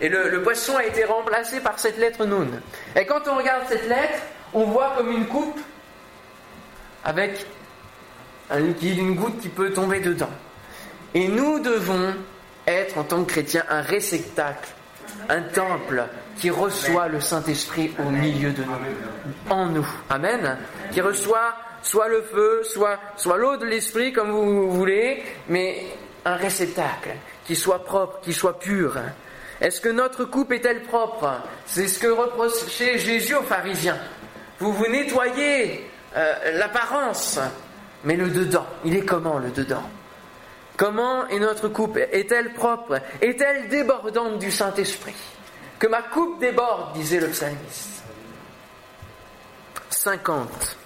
Et 0.00 0.08
le, 0.08 0.42
poisson 0.42 0.76
a 0.76 0.84
été 0.84 1.04
remplacé 1.04 1.60
par 1.60 1.78
cette 1.78 1.98
lettre 1.98 2.24
Nun. 2.24 2.48
Et 2.96 3.06
quand 3.06 3.28
on 3.28 3.36
regarde 3.36 3.62
cette 3.68 3.88
lettre, 3.88 4.18
on 4.52 4.64
voit 4.64 4.94
comme 4.96 5.10
une 5.12 5.26
coupe 5.26 5.60
avec 7.04 7.46
une 8.50 9.14
goutte 9.14 9.40
qui 9.40 9.48
peut 9.48 9.70
tomber 9.72 10.00
dedans. 10.00 10.30
Et 11.14 11.28
nous 11.28 11.60
devons 11.60 12.14
être, 12.66 12.98
en 12.98 13.04
tant 13.04 13.22
que 13.24 13.30
chrétiens, 13.30 13.64
un 13.68 13.82
réceptacle, 13.82 14.70
un 15.28 15.42
temple 15.42 16.04
qui 16.38 16.50
reçoit 16.50 17.08
le 17.08 17.20
Saint-Esprit 17.20 17.92
au 17.98 18.10
milieu 18.10 18.50
de 18.50 18.64
nous, 18.64 19.50
en 19.50 19.66
nous. 19.66 19.86
Amen. 20.10 20.56
Qui 20.90 21.00
reçoit 21.00 21.54
soit 21.82 22.08
le 22.08 22.22
feu, 22.22 22.62
soit, 22.64 23.36
l'eau 23.36 23.56
de 23.56 23.66
l'Esprit, 23.66 24.12
comme 24.12 24.30
vous 24.30 24.70
voulez, 24.70 25.22
mais 25.48 25.84
un 26.24 26.36
réceptacle 26.36 27.10
qui 27.44 27.56
soit 27.56 27.84
propre, 27.84 28.20
qui 28.20 28.32
soit 28.32 28.58
pur. 28.58 28.96
Est-ce 29.60 29.80
que 29.80 29.88
notre 29.88 30.24
coupe 30.24 30.52
est-elle 30.52 30.82
propre? 30.82 31.40
C'est 31.66 31.88
ce 31.88 31.98
que 31.98 32.06
reprochait 32.06 32.98
Jésus 32.98 33.34
aux 33.34 33.42
pharisiens. 33.42 33.98
Vous 34.58 34.72
vous 34.72 34.86
nettoyez 34.86 35.88
euh, 36.16 36.58
l'apparence, 36.58 37.38
mais 38.04 38.16
le 38.16 38.28
dedans, 38.28 38.66
il 38.84 38.96
est 38.96 39.04
comment 39.04 39.38
le 39.38 39.50
dedans? 39.50 39.82
Comment 40.76 41.28
est 41.28 41.38
notre 41.38 41.68
coupe 41.68 41.96
Est-elle 41.96 42.54
propre? 42.54 43.00
Est-elle 43.20 43.68
débordante 43.68 44.38
du 44.38 44.50
Saint-Esprit? 44.50 45.14
Que 45.78 45.86
ma 45.86 46.02
coupe 46.02 46.40
déborde, 46.40 46.92
disait 46.94 47.20
le 47.20 47.28
psalmiste. 47.28 48.02
50. 49.90 50.76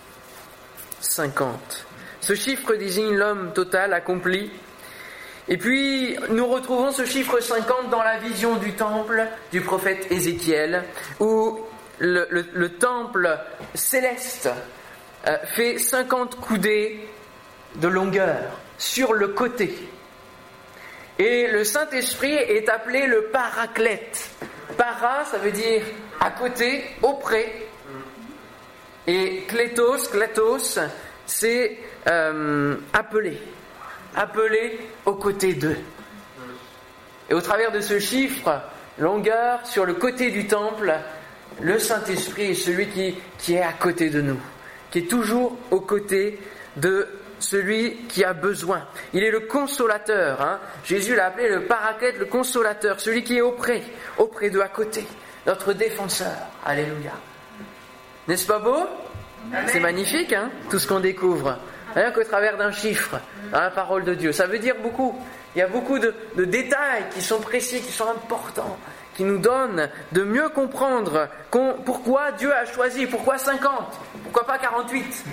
50. 1.07 1.87
Ce 2.21 2.35
chiffre 2.35 2.75
désigne 2.75 3.15
l'homme 3.15 3.53
total 3.53 3.93
accompli 3.93 4.51
et 5.49 5.57
puis, 5.59 6.17
nous 6.31 6.47
retrouvons 6.47 6.91
ce 6.91 7.05
chiffre 7.05 7.39
50 7.39 7.89
dans 7.91 8.03
la 8.03 8.19
vision 8.19 8.57
du 8.57 8.73
temple 8.73 9.29
du 9.53 9.61
prophète 9.61 10.11
Ézéchiel, 10.11 10.83
où 11.21 11.61
le, 11.99 12.69
temple 12.69 13.39
céleste 13.75 14.49
euh, 15.27 15.37
fait 15.45 15.79
50 15.79 16.41
coudées 16.41 17.09
de 17.77 17.87
longueur 17.87 18.59
sur 18.77 19.13
le 19.13 19.29
côté. 19.29 19.73
Et 21.19 21.47
le 21.47 21.63
Saint-Esprit 21.63 22.35
est 22.35 22.69
appelé 22.69 23.07
le 23.07 23.27
paraclète. 23.27 24.31
Para, 24.77 25.25
ça 25.27 25.39
veut 25.39 25.53
dire 25.53 25.83
à 26.21 26.31
côté, 26.33 26.85
auprès. 27.03 27.66
Et 29.07 29.45
kletos, 29.47 30.09
kletos, 30.11 30.79
c'est 31.27 31.79
euh, 32.09 32.77
appelé 32.93 33.39
appelés 34.17 34.81
aux 35.05 35.15
côtés 35.15 35.55
d'eux. 35.55 35.77
Et 37.29 37.35
au 37.35 37.41
travers 37.41 37.71
de 37.71 37.81
ce 37.81 37.99
chiffre, 37.99 38.63
longueur, 38.99 39.65
sur 39.67 39.85
le 39.85 39.95
côté 39.95 40.31
du 40.31 40.47
temple, 40.47 40.95
le 41.61 41.79
Saint-Esprit 41.79 42.51
est 42.51 42.55
celui 42.55 42.89
qui, 42.89 43.15
qui 43.39 43.55
est 43.55 43.63
à 43.63 43.73
côté 43.73 44.11
de 44.11 44.21
nous, 44.21 44.41
qui 44.91 45.01
est 45.01 45.11
toujours 45.11 45.57
aux 45.71 45.81
côtés 45.81 46.41
de 46.77 47.07
celui 47.39 47.97
qui 48.09 48.25
a 48.25 48.33
besoin. 48.33 48.83
Il 49.13 49.23
est 49.23 49.31
le 49.31 49.41
consolateur. 49.41 50.41
Hein. 50.41 50.59
Jésus 50.85 51.15
l'a 51.15 51.27
appelé 51.27 51.49
le 51.49 51.65
paraclète, 51.65 52.19
le 52.19 52.25
consolateur, 52.25 53.01
celui 53.01 53.23
qui 53.23 53.37
est 53.37 53.43
auprès, 53.43 53.83
auprès 54.17 54.49
de 54.49 54.61
à 54.61 54.69
côté, 54.69 55.07
notre 55.47 55.73
défenseur. 55.75 56.35
Alléluia. 56.65 57.13
N'est-ce 58.29 58.47
pas 58.47 58.59
beau 58.59 58.87
C'est 59.69 59.81
magnifique, 59.81 60.33
hein, 60.33 60.51
tout 60.71 60.79
ce 60.79 60.87
qu'on 60.87 61.01
découvre 61.01 61.59
rien 61.97 62.11
qu'au 62.11 62.25
travers 62.25 62.57
d'un 62.57 62.71
chiffre 62.71 63.19
dans 63.51 63.61
la 63.61 63.71
parole 63.71 64.05
de 64.05 64.15
Dieu. 64.15 64.33
Ça 64.33 64.47
veut 64.47 64.59
dire 64.59 64.77
beaucoup. 64.83 65.19
Il 65.55 65.59
y 65.61 65.63
a 65.63 65.69
beaucoup 65.69 65.99
de, 65.99 66.15
détails 66.37 67.05
qui 67.13 67.23
sont 67.23 67.41
précis, 67.41 67.81
qui 67.81 67.91
sont 67.91 68.09
importants, 68.09 68.79
qui 69.15 69.25
nous 69.25 69.39
donnent 69.39 69.89
de 70.13 70.23
mieux 70.23 70.51
comprendre 70.51 71.29
pourquoi 71.85 72.33
Dieu 72.33 72.53
a 72.53 72.67
choisi, 72.67 73.07
pourquoi 73.07 73.39
50, 73.39 73.73
pourquoi 74.25 74.47
pas 74.47 74.59
48. 74.59 75.25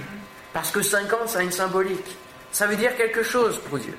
Parce 0.54 0.72
que 0.72 0.82
50, 0.82 1.28
ça 1.28 1.40
a 1.40 1.44
une 1.44 1.52
symbolique. 1.52 2.18
Ça 2.52 2.68
veut 2.68 2.78
dire 2.78 2.96
quelque 2.96 3.24
chose 3.24 3.60
pour 3.60 3.78
Dieu. 3.80 3.98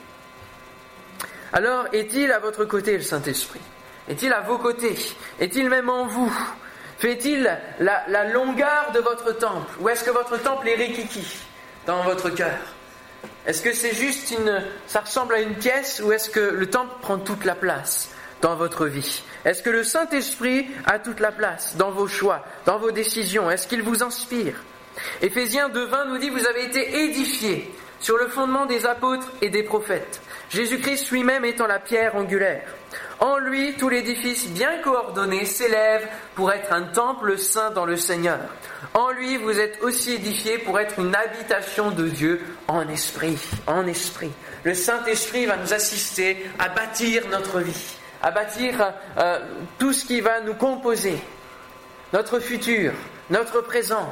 Alors, 1.52 1.86
est-il 1.92 2.32
à 2.32 2.38
votre 2.38 2.64
côté 2.64 2.96
le 2.96 3.02
Saint-Esprit? 3.02 3.60
Est-il 4.08 4.32
à 4.32 4.40
vos 4.40 4.58
côtés? 4.58 4.96
Est-il 5.38 5.68
même 5.68 5.90
en 5.90 6.06
vous? 6.06 6.32
Fait-il 6.98 7.58
la, 7.80 8.24
longueur 8.24 8.92
de 8.94 9.00
votre 9.00 9.32
temple 9.32 9.72
Ou 9.80 9.88
est-ce 9.88 10.04
que 10.04 10.10
votre 10.10 10.40
temple 10.42 10.68
est 10.68 10.76
rikiki 10.76 11.26
dans 11.86 12.02
votre 12.02 12.30
cœur? 12.30 12.58
Est-ce 13.46 13.62
que 13.62 13.72
c'est 13.72 13.94
juste 13.94 14.30
une. 14.30 14.62
ça 14.86 15.00
ressemble 15.00 15.34
à 15.34 15.40
une 15.40 15.54
pièce 15.54 16.00
ou 16.04 16.12
est-ce 16.12 16.30
que 16.30 16.40
le 16.40 16.70
temple 16.70 16.94
prend 17.02 17.18
toute 17.18 17.44
la 17.44 17.54
place 17.54 18.10
dans 18.40 18.56
votre 18.56 18.86
vie? 18.86 19.22
Est-ce 19.44 19.62
que 19.62 19.70
le 19.70 19.84
Saint-Esprit 19.84 20.68
a 20.86 20.98
toute 20.98 21.20
la 21.20 21.32
place 21.32 21.76
dans 21.76 21.90
vos 21.90 22.08
choix, 22.08 22.44
dans 22.64 22.78
vos 22.78 22.90
décisions? 22.90 23.50
Est-ce 23.50 23.68
qu'il 23.68 23.82
vous 23.82 24.02
inspire? 24.02 24.54
Éphésiens 25.20 25.68
2.20 25.68 26.08
nous 26.08 26.18
dit 26.18 26.30
Vous 26.30 26.46
avez 26.46 26.64
été 26.64 27.04
édifiés 27.04 27.70
sur 28.04 28.18
le 28.18 28.28
fondement 28.28 28.66
des 28.66 28.84
apôtres 28.84 29.30
et 29.40 29.48
des 29.48 29.62
prophètes, 29.62 30.20
Jésus-Christ 30.50 31.10
lui-même 31.10 31.44
étant 31.46 31.66
la 31.66 31.78
pierre 31.78 32.16
angulaire. 32.16 32.62
En 33.20 33.38
lui, 33.38 33.74
tout 33.74 33.88
l'édifice 33.88 34.48
bien 34.48 34.78
coordonné 34.82 35.44
s'élève 35.44 36.06
pour 36.34 36.52
être 36.52 36.72
un 36.72 36.82
temple 36.82 37.38
saint 37.38 37.70
dans 37.70 37.86
le 37.86 37.96
Seigneur. 37.96 38.40
En 38.92 39.10
lui, 39.10 39.36
vous 39.36 39.58
êtes 39.58 39.80
aussi 39.82 40.14
édifiés 40.14 40.58
pour 40.58 40.78
être 40.78 40.98
une 40.98 41.14
habitation 41.14 41.90
de 41.90 42.08
Dieu 42.08 42.42
en 42.68 42.88
esprit, 42.88 43.38
en 43.66 43.86
esprit. 43.86 44.32
Le 44.64 44.74
Saint-Esprit 44.74 45.46
va 45.46 45.56
nous 45.56 45.72
assister 45.72 46.50
à 46.58 46.68
bâtir 46.68 47.28
notre 47.28 47.60
vie, 47.60 47.96
à 48.22 48.30
bâtir 48.30 48.92
euh, 49.18 49.38
tout 49.78 49.92
ce 49.92 50.04
qui 50.04 50.20
va 50.20 50.40
nous 50.40 50.54
composer, 50.54 51.18
notre 52.12 52.40
futur, 52.40 52.92
notre 53.30 53.60
présent, 53.60 54.08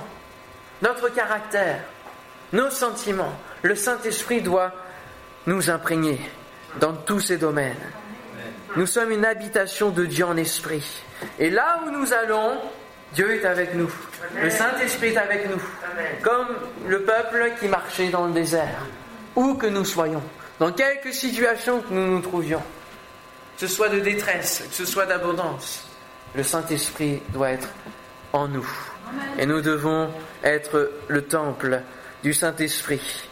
notre 0.81 1.09
caractère, 1.09 1.83
nos 2.53 2.71
sentiments. 2.71 3.35
Le 3.63 3.75
Saint-Esprit 3.75 4.43
doit 4.43 4.73
nous 5.47 5.71
imprégner 5.71 6.21
dans 6.81 6.93
tous 6.93 7.21
ces 7.21 7.37
domaines. 7.37 7.77
Nous 8.77 8.87
sommes 8.87 9.13
une 9.13 9.25
habitation 9.25 9.91
de 9.91 10.07
Dieu 10.07 10.25
en 10.25 10.37
esprit. 10.37 11.03
Et 11.39 11.51
là 11.51 11.81
où 11.85 11.91
nous 11.91 12.13
allons, 12.13 12.59
Dieu 13.13 13.35
est 13.35 13.45
avec 13.45 13.75
nous. 13.75 13.93
Le 14.43 14.49
Saint-Esprit 14.49 15.09
est 15.09 15.19
avec 15.19 15.51
nous. 15.51 15.63
Comme 16.23 16.49
le 16.87 17.03
peuple 17.03 17.53
qui 17.61 17.69
marchait 17.69 18.09
dans 18.09 18.27
le 18.27 18.33
désert. 18.33 18.87
Où 19.37 19.55
que 19.55 19.67
nous 19.67 19.85
soyons, 19.85 20.23
dans 20.59 20.73
quelque 20.73 21.13
situation 21.13 21.81
que 21.81 21.93
nous 21.93 22.07
nous 22.07 22.21
trouvions, 22.21 22.63
que 23.57 23.67
ce 23.67 23.75
soit 23.75 23.89
de 23.89 24.01
détresse, 24.01 24.65
que 24.69 24.75
ce 24.75 24.87
soit 24.87 25.07
d'abondance, 25.07 25.87
le 26.35 26.43
Saint-Esprit 26.43 27.23
doit 27.31 27.51
être 27.51 27.69
en 28.33 28.49
nous. 28.49 28.69
Et 29.39 29.47
nous 29.47 29.61
devons 29.61 30.11
être 30.43 30.91
le 31.09 31.23
temple 31.23 31.83
du 32.23 32.33
Saint-Esprit. 32.33 33.29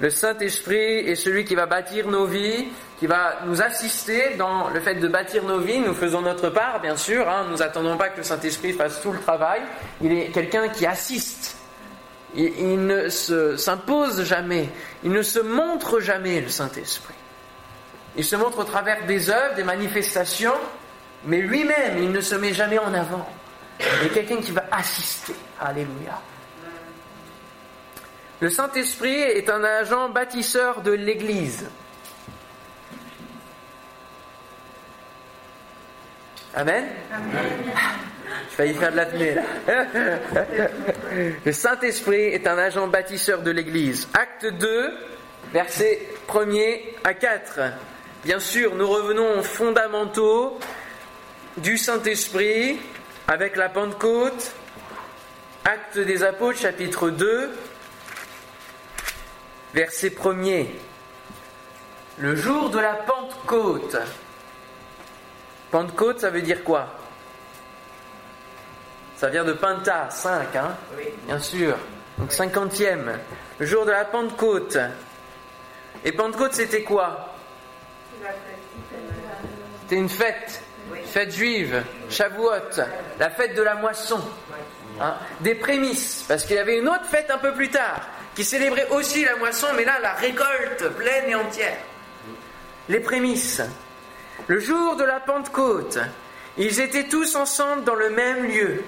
Le 0.00 0.10
Saint-Esprit 0.10 0.76
est 0.76 1.16
celui 1.16 1.44
qui 1.44 1.54
va 1.54 1.66
bâtir 1.66 2.08
nos 2.08 2.26
vies, 2.26 2.68
qui 2.98 3.06
va 3.06 3.40
nous 3.44 3.60
assister 3.60 4.34
dans 4.36 4.70
le 4.70 4.80
fait 4.80 4.94
de 4.94 5.08
bâtir 5.08 5.44
nos 5.44 5.60
vies. 5.60 5.80
Nous 5.80 5.94
faisons 5.94 6.22
notre 6.22 6.48
part, 6.48 6.80
bien 6.80 6.96
sûr. 6.96 7.28
Hein. 7.28 7.46
Nous 7.50 7.58
n'attendons 7.58 7.96
pas 7.96 8.08
que 8.08 8.18
le 8.18 8.22
Saint-Esprit 8.22 8.72
fasse 8.72 9.00
tout 9.02 9.12
le 9.12 9.20
travail. 9.20 9.60
Il 10.00 10.12
est 10.12 10.26
quelqu'un 10.28 10.68
qui 10.68 10.86
assiste. 10.86 11.56
Il, 12.34 12.58
il 12.58 12.86
ne 12.86 13.08
s'impose 13.08 14.24
jamais. 14.24 14.70
Il 15.04 15.10
ne 15.10 15.22
se 15.22 15.40
montre 15.40 16.00
jamais, 16.00 16.40
le 16.40 16.48
Saint-Esprit. 16.48 17.14
Il 18.16 18.24
se 18.24 18.36
montre 18.36 18.60
au 18.60 18.64
travers 18.64 19.04
des 19.04 19.28
œuvres, 19.28 19.54
des 19.54 19.64
manifestations, 19.64 20.54
mais 21.26 21.40
lui-même, 21.42 21.98
il 21.98 22.10
ne 22.10 22.20
se 22.20 22.34
met 22.34 22.54
jamais 22.54 22.78
en 22.78 22.94
avant. 22.94 23.28
Il 23.78 24.06
est 24.06 24.10
quelqu'un 24.10 24.40
qui 24.40 24.52
va 24.52 24.64
assister. 24.72 25.34
Alléluia. 25.60 26.18
Le 28.40 28.48
Saint-Esprit 28.48 29.20
est 29.20 29.50
un 29.50 29.62
agent 29.62 30.08
bâtisseur 30.08 30.80
de 30.80 30.92
l'Église. 30.92 31.66
Amen? 36.54 36.84
Je 38.50 38.54
failli 38.56 38.74
faire 38.74 38.92
de 38.92 38.96
l'apnée 38.96 39.34
là. 39.34 39.42
Le 41.44 41.52
Saint-Esprit 41.52 42.28
est 42.28 42.46
un 42.46 42.58
agent 42.58 42.88
bâtisseur 42.88 43.42
de 43.42 43.50
l'Église. 43.50 44.08
Acte 44.14 44.46
2, 44.46 44.92
versets 45.52 46.08
1er 46.28 46.80
à 47.04 47.14
4. 47.14 47.60
Bien 48.24 48.40
sûr, 48.40 48.74
nous 48.74 48.88
revenons 48.88 49.38
aux 49.38 49.42
fondamentaux 49.42 50.58
du 51.58 51.78
Saint-Esprit 51.78 52.78
avec 53.28 53.56
la 53.56 53.68
Pentecôte. 53.68 54.52
Acte 55.64 55.98
des 55.98 56.22
Apôtres, 56.22 56.60
chapitre 56.60 57.10
2, 57.10 57.50
verset 59.74 60.10
1er. 60.10 60.66
Le 62.18 62.36
jour 62.36 62.70
de 62.70 62.78
la 62.78 62.94
Pentecôte. 62.94 63.96
Pentecôte, 65.76 66.20
ça 66.20 66.30
veut 66.30 66.40
dire 66.40 66.64
quoi? 66.64 66.86
Ça 69.14 69.28
vient 69.28 69.44
de 69.44 69.52
Penta, 69.52 70.08
5, 70.08 70.56
hein? 70.56 70.74
Oui. 70.96 71.04
Bien 71.26 71.38
sûr. 71.38 71.76
Donc 72.16 72.32
cinquantième. 72.32 73.18
Le 73.58 73.66
jour 73.66 73.84
de 73.84 73.90
la 73.90 74.06
Pentecôte. 74.06 74.78
Et 76.02 76.12
Pentecôte, 76.12 76.54
c'était 76.54 76.82
quoi? 76.82 77.34
C'était 79.82 79.96
une 79.96 80.08
fête. 80.08 80.62
fête 81.04 81.30
juive, 81.30 81.82
Shavuot, 82.08 82.80
la 83.18 83.28
fête 83.28 83.54
de 83.54 83.60
la 83.60 83.74
moisson, 83.74 84.20
hein, 84.98 85.16
des 85.40 85.56
prémices, 85.56 86.24
parce 86.26 86.46
qu'il 86.46 86.56
y 86.56 86.58
avait 86.58 86.78
une 86.78 86.88
autre 86.88 87.04
fête 87.04 87.30
un 87.30 87.36
peu 87.36 87.52
plus 87.52 87.68
tard, 87.68 88.00
qui 88.34 88.44
célébrait 88.44 88.88
aussi 88.88 89.26
la 89.26 89.36
moisson, 89.36 89.66
mais 89.76 89.84
là 89.84 89.98
la 90.00 90.14
récolte 90.14 90.88
pleine 90.96 91.28
et 91.28 91.34
entière. 91.34 91.76
Les 92.88 93.00
prémices. 93.00 93.60
Le 94.46 94.60
jour 94.60 94.96
de 94.96 95.04
la 95.04 95.20
Pentecôte, 95.20 95.98
ils 96.56 96.80
étaient 96.80 97.08
tous 97.08 97.34
ensemble 97.36 97.84
dans 97.84 97.94
le 97.94 98.10
même 98.10 98.44
lieu. 98.44 98.84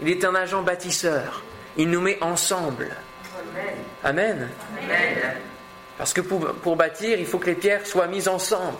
Il 0.00 0.08
est 0.08 0.24
un 0.24 0.34
agent 0.34 0.62
bâtisseur. 0.62 1.42
Il 1.76 1.90
nous 1.90 2.00
met 2.00 2.18
ensemble. 2.22 2.88
Amen. 4.04 4.48
Parce 5.98 6.12
que 6.12 6.20
pour, 6.20 6.76
bâtir, 6.76 7.18
il 7.18 7.26
faut 7.26 7.38
que 7.38 7.46
les 7.46 7.54
pierres 7.54 7.86
soient 7.86 8.06
mises 8.06 8.28
ensemble. 8.28 8.78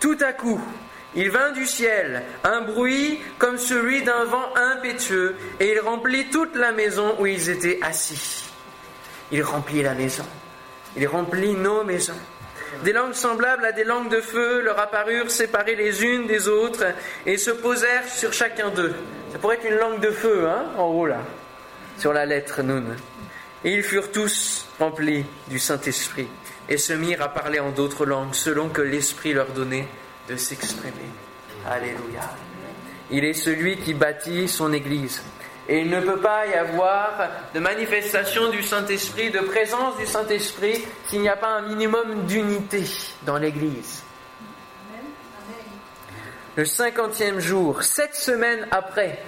Tout 0.00 0.16
à 0.20 0.32
coup, 0.32 0.60
il 1.14 1.30
vint 1.30 1.52
du 1.52 1.66
ciel 1.66 2.22
un 2.42 2.62
bruit 2.62 3.20
comme 3.38 3.58
celui 3.58 4.02
d'un 4.02 4.24
vent 4.24 4.54
impétueux, 4.56 5.36
et 5.60 5.72
il 5.72 5.80
remplit 5.80 6.30
toute 6.30 6.54
la 6.56 6.72
maison 6.72 7.16
où 7.18 7.26
ils 7.26 7.50
étaient 7.50 7.78
assis. 7.82 8.44
Il 9.30 9.42
remplit 9.42 9.82
la 9.82 9.94
maison. 9.94 10.26
Il 10.96 11.06
remplit 11.06 11.54
nos 11.54 11.84
maisons. 11.84 12.14
Des 12.82 12.92
langues 12.92 13.14
semblables 13.14 13.64
à 13.64 13.72
des 13.72 13.84
langues 13.84 14.10
de 14.10 14.20
feu 14.20 14.62
leur 14.62 14.78
apparurent 14.78 15.30
séparées 15.30 15.76
les 15.76 16.04
unes 16.04 16.26
des 16.26 16.48
autres 16.48 16.84
et 17.26 17.36
se 17.36 17.50
posèrent 17.50 18.08
sur 18.08 18.32
chacun 18.32 18.70
d'eux. 18.70 18.94
Ça 19.32 19.38
pourrait 19.38 19.56
être 19.56 19.68
une 19.68 19.78
langue 19.78 20.00
de 20.00 20.10
feu, 20.10 20.48
hein, 20.48 20.66
en 20.76 20.86
haut 20.86 21.06
là, 21.06 21.20
sur 21.98 22.12
la 22.12 22.26
lettre 22.26 22.62
Nun. 22.62 22.84
Et 23.64 23.72
ils 23.72 23.82
furent 23.82 24.12
tous 24.12 24.66
remplis 24.78 25.24
du 25.48 25.58
Saint-Esprit 25.58 26.28
et 26.68 26.78
se 26.78 26.92
mirent 26.92 27.22
à 27.22 27.28
parler 27.28 27.60
en 27.60 27.70
d'autres 27.70 28.06
langues 28.06 28.34
selon 28.34 28.68
que 28.68 28.82
l'Esprit 28.82 29.32
leur 29.32 29.48
donnait 29.48 29.88
de 30.28 30.36
s'exprimer. 30.36 30.92
Alléluia. 31.66 32.30
Il 33.10 33.24
est 33.24 33.34
celui 33.34 33.76
qui 33.78 33.94
bâtit 33.94 34.48
son 34.48 34.72
Église. 34.72 35.22
Et 35.68 35.80
il 35.80 35.90
ne 35.90 36.00
peut 36.00 36.20
pas 36.20 36.46
y 36.46 36.54
avoir 36.54 37.12
de 37.54 37.60
manifestation 37.60 38.50
du 38.50 38.62
Saint-Esprit, 38.62 39.30
de 39.30 39.40
présence 39.40 39.96
du 39.96 40.06
Saint-Esprit, 40.06 40.84
s'il 41.08 41.22
n'y 41.22 41.28
a 41.28 41.36
pas 41.36 41.48
un 41.48 41.62
minimum 41.62 42.26
d'unité 42.26 42.84
dans 43.22 43.38
l'Église. 43.38 44.02
Le 46.56 46.64
cinquantième 46.64 47.40
jour, 47.40 47.82
sept 47.82 48.14
semaines 48.14 48.66
après, 48.70 49.18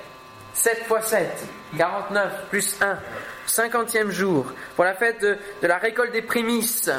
7 0.53 0.85
fois 0.85 1.03
7, 1.03 1.29
49 1.77 2.49
plus 2.51 2.77
1, 2.81 2.99
cinquantième 3.47 4.11
jour, 4.11 4.47
pour 4.75 4.85
la 4.85 4.95
fête 4.95 5.21
de, 5.21 5.37
de 5.63 5.67
la 5.67 5.79
récolte 5.79 6.13
des 6.13 6.23
prémices, 6.23 6.91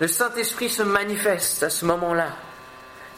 le 0.00 0.08
Saint-Esprit 0.08 0.68
se 0.68 0.82
manifeste 0.82 1.62
à 1.62 1.70
ce 1.70 1.84
moment-là. 1.84 2.28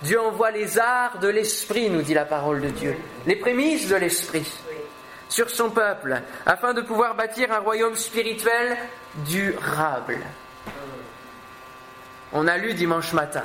Dieu 0.02 0.20
envoie 0.20 0.50
les 0.50 0.78
arts 0.78 1.18
de 1.20 1.28
l'Esprit, 1.28 1.88
nous 1.88 2.02
dit 2.02 2.14
la 2.14 2.26
parole 2.26 2.60
de 2.60 2.68
Dieu, 2.68 2.96
les 3.26 3.36
prémices 3.36 3.88
de 3.88 3.96
l'Esprit 3.96 4.46
sur 5.28 5.50
son 5.50 5.70
peuple, 5.70 6.20
afin 6.44 6.72
de 6.72 6.80
pouvoir 6.80 7.14
bâtir 7.14 7.52
un 7.52 7.58
royaume 7.58 7.96
spirituel 7.96 8.76
durable. 9.26 10.18
On 12.32 12.46
a 12.46 12.56
lu 12.58 12.74
dimanche 12.74 13.12
matin 13.12 13.44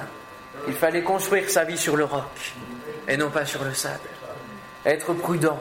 qu'il 0.65 0.75
fallait 0.75 1.03
construire 1.03 1.49
sa 1.49 1.63
vie 1.63 1.77
sur 1.77 1.97
le 1.97 2.05
roc 2.05 2.53
et 3.07 3.17
non 3.17 3.29
pas 3.29 3.45
sur 3.45 3.63
le 3.63 3.73
sable. 3.73 3.99
Être 4.85 5.13
prudent 5.13 5.59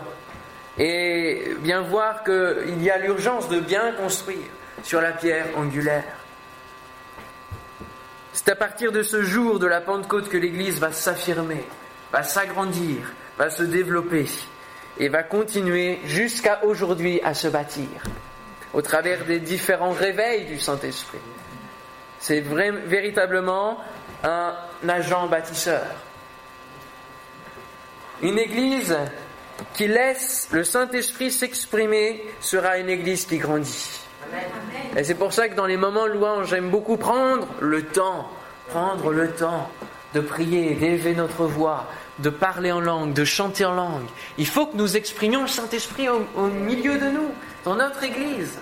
et 0.78 1.54
bien 1.58 1.82
voir 1.82 2.24
qu'il 2.24 2.82
y 2.82 2.90
a 2.90 2.98
l'urgence 2.98 3.48
de 3.48 3.60
bien 3.60 3.92
construire 3.92 4.48
sur 4.82 5.00
la 5.00 5.12
pierre 5.12 5.46
angulaire. 5.56 6.04
C'est 8.32 8.48
à 8.48 8.56
partir 8.56 8.92
de 8.92 9.02
ce 9.02 9.22
jour 9.22 9.58
de 9.58 9.66
la 9.66 9.80
Pentecôte 9.80 10.28
que 10.28 10.36
l'Église 10.36 10.78
va 10.78 10.92
s'affirmer, 10.92 11.66
va 12.12 12.22
s'agrandir, 12.22 13.12
va 13.36 13.50
se 13.50 13.62
développer 13.62 14.26
et 15.00 15.08
va 15.08 15.22
continuer 15.22 15.98
jusqu'à 16.04 16.62
aujourd'hui 16.64 17.20
à 17.24 17.32
se 17.32 17.48
bâtir 17.48 17.88
au 18.74 18.82
travers 18.82 19.24
des 19.24 19.40
différents 19.40 19.92
réveils 19.92 20.44
du 20.44 20.60
Saint-Esprit. 20.60 21.18
C'est 22.20 22.40
véritablement 22.40 23.78
un 24.22 24.54
agent 24.86 25.26
bâtisseur. 25.26 25.86
Une 28.22 28.38
église 28.38 28.96
qui 29.72 29.88
laisse 29.88 30.48
le 30.52 30.62
Saint-Esprit 30.62 31.30
s'exprimer 31.30 32.22
sera 32.40 32.76
une 32.76 32.90
église 32.90 33.24
qui 33.24 33.38
grandit. 33.38 34.02
Et 34.96 35.02
c'est 35.02 35.14
pour 35.14 35.32
ça 35.32 35.48
que 35.48 35.54
dans 35.54 35.66
les 35.66 35.78
moments 35.78 36.06
louanges, 36.06 36.50
j'aime 36.50 36.68
beaucoup 36.68 36.98
prendre 36.98 37.48
le 37.60 37.86
temps, 37.86 38.30
prendre 38.68 39.10
le 39.12 39.30
temps 39.32 39.70
de 40.12 40.20
prier, 40.20 40.74
d'élever 40.74 41.14
notre 41.14 41.46
voix, 41.46 41.86
de 42.20 42.30
parler 42.30 42.72
en 42.72 42.80
langue, 42.80 43.12
de 43.12 43.24
chanter 43.24 43.64
en 43.64 43.74
langue. 43.74 44.06
Il 44.38 44.46
faut 44.46 44.66
que 44.66 44.76
nous 44.76 44.96
exprimions 44.96 45.42
le 45.42 45.48
Saint-Esprit 45.48 46.08
au, 46.08 46.46
milieu 46.46 46.98
de 46.98 47.06
nous, 47.06 47.30
dans 47.64 47.76
notre 47.76 48.02
Église. 48.02 48.58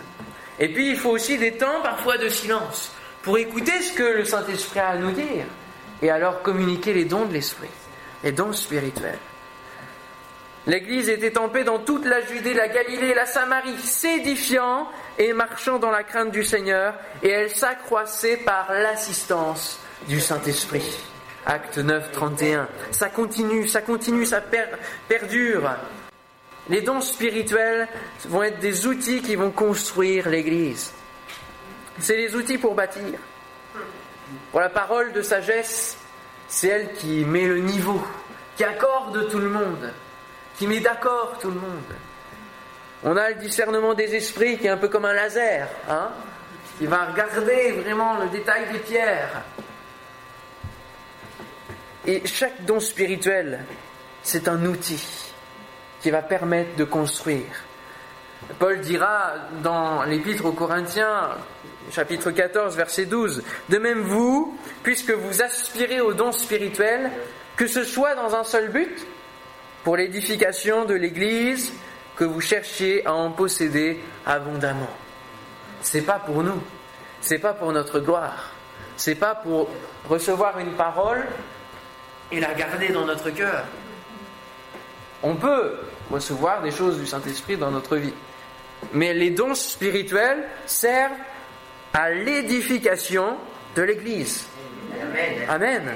Et 0.58 0.68
puis 0.68 0.90
il 0.90 0.96
faut 0.96 1.10
aussi 1.10 1.38
des 1.38 1.52
temps 1.52 1.80
parfois 1.82 2.18
de 2.18 2.28
silence 2.28 2.92
pour 3.22 3.38
écouter 3.38 3.80
ce 3.82 3.92
que 3.92 4.02
le 4.02 4.24
Saint-Esprit 4.24 4.80
a 4.80 4.88
à 4.88 4.96
nous 4.96 5.12
dire 5.12 5.44
et 6.02 6.10
alors 6.10 6.42
communiquer 6.42 6.92
les 6.92 7.04
dons 7.04 7.26
de 7.26 7.32
l'Esprit, 7.32 7.68
les 8.22 8.32
dons 8.32 8.52
spirituels. 8.52 9.18
L'Église 10.66 11.08
était 11.08 11.30
paix 11.30 11.64
dans 11.64 11.78
toute 11.78 12.04
la 12.04 12.20
Judée, 12.20 12.52
la 12.52 12.68
Galilée 12.68 13.14
la 13.14 13.24
Samarie, 13.24 13.78
s'édifiant 13.78 14.86
et 15.18 15.32
marchant 15.32 15.78
dans 15.78 15.90
la 15.90 16.02
crainte 16.02 16.30
du 16.30 16.44
Seigneur, 16.44 16.94
et 17.22 17.30
elle 17.30 17.50
s'accroissait 17.50 18.36
par 18.36 18.70
l'assistance 18.72 19.80
du 20.06 20.20
Saint-Esprit. 20.20 20.98
Acte 21.50 21.78
9, 21.78 22.12
31. 22.12 22.68
Ça 22.90 23.08
continue, 23.08 23.66
ça 23.66 23.80
continue, 23.80 24.26
ça 24.26 24.42
perdure. 25.08 25.70
Les 26.68 26.82
dons 26.82 27.00
spirituels 27.00 27.88
vont 28.26 28.42
être 28.42 28.58
des 28.58 28.86
outils 28.86 29.22
qui 29.22 29.34
vont 29.34 29.50
construire 29.50 30.28
l'Église. 30.28 30.92
C'est 32.00 32.18
les 32.18 32.36
outils 32.36 32.58
pour 32.58 32.74
bâtir. 32.74 33.18
Pour 34.50 34.60
la 34.60 34.68
parole 34.68 35.14
de 35.14 35.22
sagesse, 35.22 35.96
c'est 36.48 36.68
elle 36.68 36.92
qui 36.92 37.24
met 37.24 37.46
le 37.46 37.60
niveau, 37.60 38.06
qui 38.54 38.64
accorde 38.64 39.30
tout 39.30 39.38
le 39.38 39.48
monde, 39.48 39.90
qui 40.58 40.66
met 40.66 40.80
d'accord 40.80 41.38
tout 41.40 41.48
le 41.48 41.58
monde. 41.58 41.94
On 43.04 43.16
a 43.16 43.30
le 43.30 43.36
discernement 43.36 43.94
des 43.94 44.14
esprits 44.14 44.58
qui 44.58 44.66
est 44.66 44.70
un 44.70 44.76
peu 44.76 44.88
comme 44.88 45.06
un 45.06 45.14
laser, 45.14 45.66
hein, 45.88 46.10
qui 46.78 46.84
va 46.84 47.06
regarder 47.06 47.72
vraiment 47.72 48.18
le 48.18 48.28
détail 48.28 48.70
des 48.70 48.80
pierres. 48.80 49.44
Et 52.08 52.22
chaque 52.24 52.64
don 52.64 52.80
spirituel, 52.80 53.66
c'est 54.22 54.48
un 54.48 54.64
outil 54.64 55.30
qui 56.00 56.10
va 56.10 56.22
permettre 56.22 56.74
de 56.76 56.84
construire. 56.84 57.44
Paul 58.58 58.80
dira 58.80 59.34
dans 59.62 60.04
l'épître 60.04 60.46
aux 60.46 60.52
Corinthiens, 60.52 61.32
chapitre 61.90 62.30
14, 62.30 62.76
verset 62.76 63.04
12, 63.04 63.42
De 63.68 63.76
même 63.76 64.00
vous, 64.00 64.56
puisque 64.82 65.10
vous 65.10 65.42
aspirez 65.42 66.00
au 66.00 66.14
don 66.14 66.32
spirituel, 66.32 67.10
que 67.56 67.66
ce 67.66 67.84
soit 67.84 68.14
dans 68.14 68.34
un 68.34 68.44
seul 68.44 68.70
but, 68.70 69.06
pour 69.84 69.98
l'édification 69.98 70.86
de 70.86 70.94
l'Église, 70.94 71.74
que 72.16 72.24
vous 72.24 72.40
cherchiez 72.40 73.04
à 73.06 73.12
en 73.12 73.32
posséder 73.32 74.00
abondamment. 74.24 74.88
C'est 75.82 76.06
pas 76.06 76.20
pour 76.20 76.42
nous, 76.42 76.62
c'est 77.20 77.38
pas 77.38 77.52
pour 77.52 77.70
notre 77.70 78.00
gloire, 78.00 78.50
c'est 78.96 79.14
pas 79.14 79.34
pour 79.34 79.68
recevoir 80.08 80.58
une 80.58 80.72
parole 80.72 81.26
et 82.30 82.40
la 82.40 82.54
garder 82.54 82.88
dans 82.88 83.04
notre 83.04 83.30
cœur. 83.30 83.64
On 85.22 85.34
peut 85.34 85.78
recevoir 86.10 86.62
des 86.62 86.70
choses 86.70 86.98
du 86.98 87.06
Saint-Esprit 87.06 87.56
dans 87.56 87.70
notre 87.70 87.96
vie. 87.96 88.14
Mais 88.92 89.12
les 89.12 89.30
dons 89.30 89.54
spirituels 89.54 90.44
servent 90.66 91.12
à 91.92 92.10
l'édification 92.10 93.36
de 93.74 93.82
l'Église. 93.82 94.46
Amen. 95.48 95.92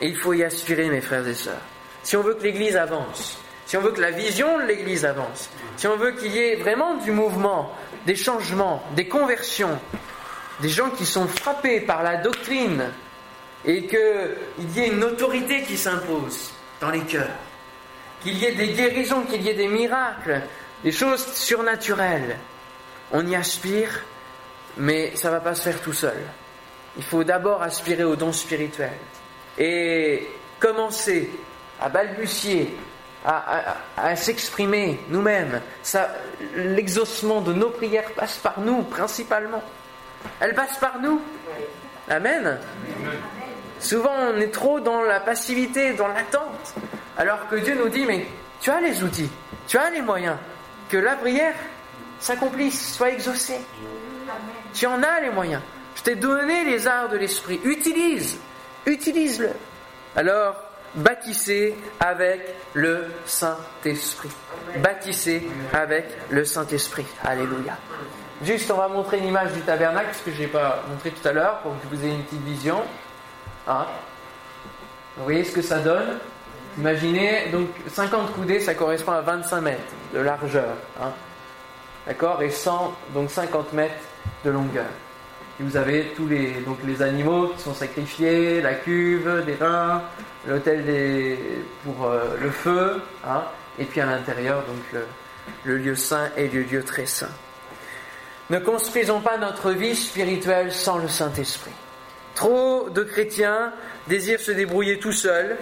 Et 0.00 0.08
il 0.08 0.16
faut 0.16 0.32
y 0.32 0.42
aspirer, 0.42 0.88
mes 0.88 1.00
frères 1.00 1.26
et 1.26 1.34
sœurs. 1.34 1.60
Si 2.02 2.16
on 2.16 2.22
veut 2.22 2.34
que 2.34 2.42
l'Église 2.42 2.76
avance, 2.76 3.38
si 3.66 3.76
on 3.76 3.80
veut 3.80 3.92
que 3.92 4.00
la 4.00 4.10
vision 4.10 4.58
de 4.58 4.64
l'Église 4.64 5.04
avance, 5.04 5.50
si 5.76 5.86
on 5.86 5.96
veut 5.96 6.12
qu'il 6.12 6.32
y 6.32 6.38
ait 6.38 6.56
vraiment 6.56 6.96
du 6.96 7.10
mouvement, 7.10 7.72
des 8.06 8.16
changements, 8.16 8.82
des 8.96 9.08
conversions, 9.08 9.78
des 10.60 10.68
gens 10.68 10.90
qui 10.90 11.04
sont 11.04 11.28
frappés 11.28 11.80
par 11.80 12.02
la 12.02 12.16
doctrine 12.16 12.90
et 13.64 13.86
qu'il 13.86 14.70
y 14.76 14.80
ait 14.80 14.88
une 14.88 15.04
autorité 15.04 15.62
qui 15.62 15.76
s'impose 15.76 16.52
dans 16.80 16.90
les 16.90 17.00
cœurs, 17.00 17.36
qu'il 18.22 18.38
y 18.38 18.44
ait 18.44 18.54
des 18.54 18.68
guérisons, 18.68 19.22
qu'il 19.22 19.42
y 19.42 19.48
ait 19.48 19.54
des 19.54 19.68
miracles, 19.68 20.42
des 20.84 20.92
choses 20.92 21.26
surnaturelles. 21.34 22.38
On 23.12 23.26
y 23.26 23.34
aspire, 23.34 24.04
mais 24.76 25.16
ça 25.16 25.28
ne 25.28 25.34
va 25.34 25.40
pas 25.40 25.54
se 25.54 25.62
faire 25.62 25.80
tout 25.80 25.92
seul. 25.92 26.18
Il 26.96 27.02
faut 27.02 27.24
d'abord 27.24 27.62
aspirer 27.62 28.04
aux 28.04 28.16
dons 28.16 28.32
spirituels 28.32 28.98
et 29.56 30.26
commencer 30.60 31.30
à 31.80 31.88
balbutier, 31.88 32.76
à, 33.24 34.16
s'exprimer 34.16 35.00
nous-mêmes. 35.08 35.60
L'exaucement 36.54 37.40
de 37.40 37.52
nos 37.52 37.70
prières 37.70 38.12
passe 38.12 38.36
par 38.36 38.60
nous 38.60 38.82
principalement. 38.82 39.62
Elle 40.40 40.54
passe 40.54 40.78
par 40.78 41.00
nous. 41.00 41.20
Amen. 42.08 42.58
Souvent, 43.80 44.14
on 44.32 44.36
est 44.38 44.52
trop 44.52 44.80
dans 44.80 45.02
la 45.02 45.20
passivité, 45.20 45.92
dans 45.92 46.08
l'attente. 46.08 46.74
Alors 47.16 47.48
que 47.48 47.56
Dieu 47.56 47.76
nous 47.76 47.88
dit, 47.88 48.04
mais 48.06 48.26
tu 48.60 48.70
as 48.70 48.80
les 48.80 49.02
outils, 49.02 49.30
tu 49.66 49.78
as 49.78 49.90
les 49.90 50.02
moyens, 50.02 50.36
que 50.88 50.96
la 50.96 51.16
prière 51.16 51.54
s'accomplisse, 52.20 52.94
soit 52.94 53.10
exaucée. 53.10 53.60
Tu 54.74 54.86
en 54.86 55.02
as 55.02 55.20
les 55.20 55.30
moyens. 55.30 55.62
Je 55.96 56.02
t'ai 56.02 56.16
donné 56.16 56.64
les 56.64 56.86
arts 56.86 57.08
de 57.08 57.16
l'esprit. 57.16 57.60
Utilise, 57.64 58.38
utilise-le. 58.86 59.50
Alors, 60.16 60.56
bâtissez 60.94 61.76
avec 62.00 62.54
le 62.74 63.04
Saint-Esprit. 63.26 64.30
Bâtissez 64.76 65.48
avec 65.72 66.06
le 66.30 66.44
Saint-Esprit. 66.44 67.06
Alléluia. 67.24 67.76
Juste, 68.42 68.70
on 68.70 68.76
va 68.76 68.88
montrer 68.88 69.18
une 69.18 69.26
image 69.26 69.52
du 69.52 69.60
tabernacle, 69.62 70.10
ce 70.12 70.22
que 70.22 70.30
je 70.30 70.42
n'ai 70.42 70.46
pas 70.46 70.84
montré 70.88 71.10
tout 71.10 71.26
à 71.26 71.32
l'heure, 71.32 71.58
pour 71.58 71.72
que 71.80 71.94
vous 71.94 72.04
ayez 72.04 72.14
une 72.14 72.22
petite 72.22 72.44
vision. 72.44 72.82
Hein 73.68 73.86
vous 75.16 75.24
voyez 75.24 75.44
ce 75.44 75.52
que 75.52 75.62
ça 75.62 75.78
donne 75.78 76.18
Imaginez, 76.78 77.48
donc 77.50 77.68
50 77.88 78.32
coudées, 78.34 78.60
ça 78.60 78.72
correspond 78.72 79.10
à 79.10 79.20
25 79.20 79.60
mètres 79.60 79.80
de 80.14 80.20
largeur. 80.20 80.76
Hein 81.02 81.10
D'accord 82.06 82.40
Et 82.40 82.50
100, 82.50 82.94
donc 83.12 83.30
50 83.30 83.72
mètres 83.72 83.94
de 84.44 84.50
longueur. 84.50 84.86
Et 85.58 85.64
vous 85.64 85.76
avez 85.76 86.12
tous 86.14 86.28
les, 86.28 86.52
donc 86.60 86.78
les 86.86 87.02
animaux 87.02 87.48
qui 87.48 87.62
sont 87.62 87.74
sacrifiés, 87.74 88.60
la 88.60 88.74
cuve, 88.74 89.44
des 89.44 89.54
vins, 89.54 90.04
des, 90.46 91.36
pour 91.82 92.06
euh, 92.06 92.36
le 92.40 92.50
feu, 92.50 93.02
hein 93.26 93.42
et 93.76 93.84
puis 93.84 94.00
à 94.00 94.06
l'intérieur, 94.06 94.58
donc 94.58 94.80
le, 94.92 95.04
le 95.64 95.78
lieu 95.78 95.96
saint 95.96 96.30
et 96.36 96.46
le 96.46 96.62
lieu 96.62 96.84
très 96.84 97.06
saint. 97.06 97.30
Ne 98.50 98.60
construisons 98.60 99.20
pas 99.20 99.36
notre 99.36 99.72
vie 99.72 99.96
spirituelle 99.96 100.72
sans 100.72 100.98
le 100.98 101.08
Saint-Esprit. 101.08 101.72
Trop 102.38 102.88
de 102.88 103.02
chrétiens 103.02 103.72
désirent 104.06 104.38
se 104.38 104.52
débrouiller 104.52 105.00
tout 105.00 105.10
seuls, 105.10 105.56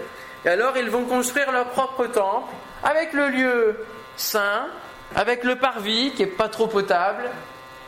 et 0.44 0.50
alors 0.50 0.76
ils 0.76 0.90
vont 0.90 1.04
construire 1.04 1.50
leur 1.50 1.70
propre 1.70 2.06
temple 2.06 2.52
avec 2.82 3.14
le 3.14 3.30
lieu 3.30 3.78
saint, 4.18 4.66
avec 5.14 5.42
le 5.42 5.56
parvis 5.56 6.12
qui 6.12 6.24
est 6.24 6.26
pas 6.26 6.50
trop 6.50 6.66
potable, 6.66 7.30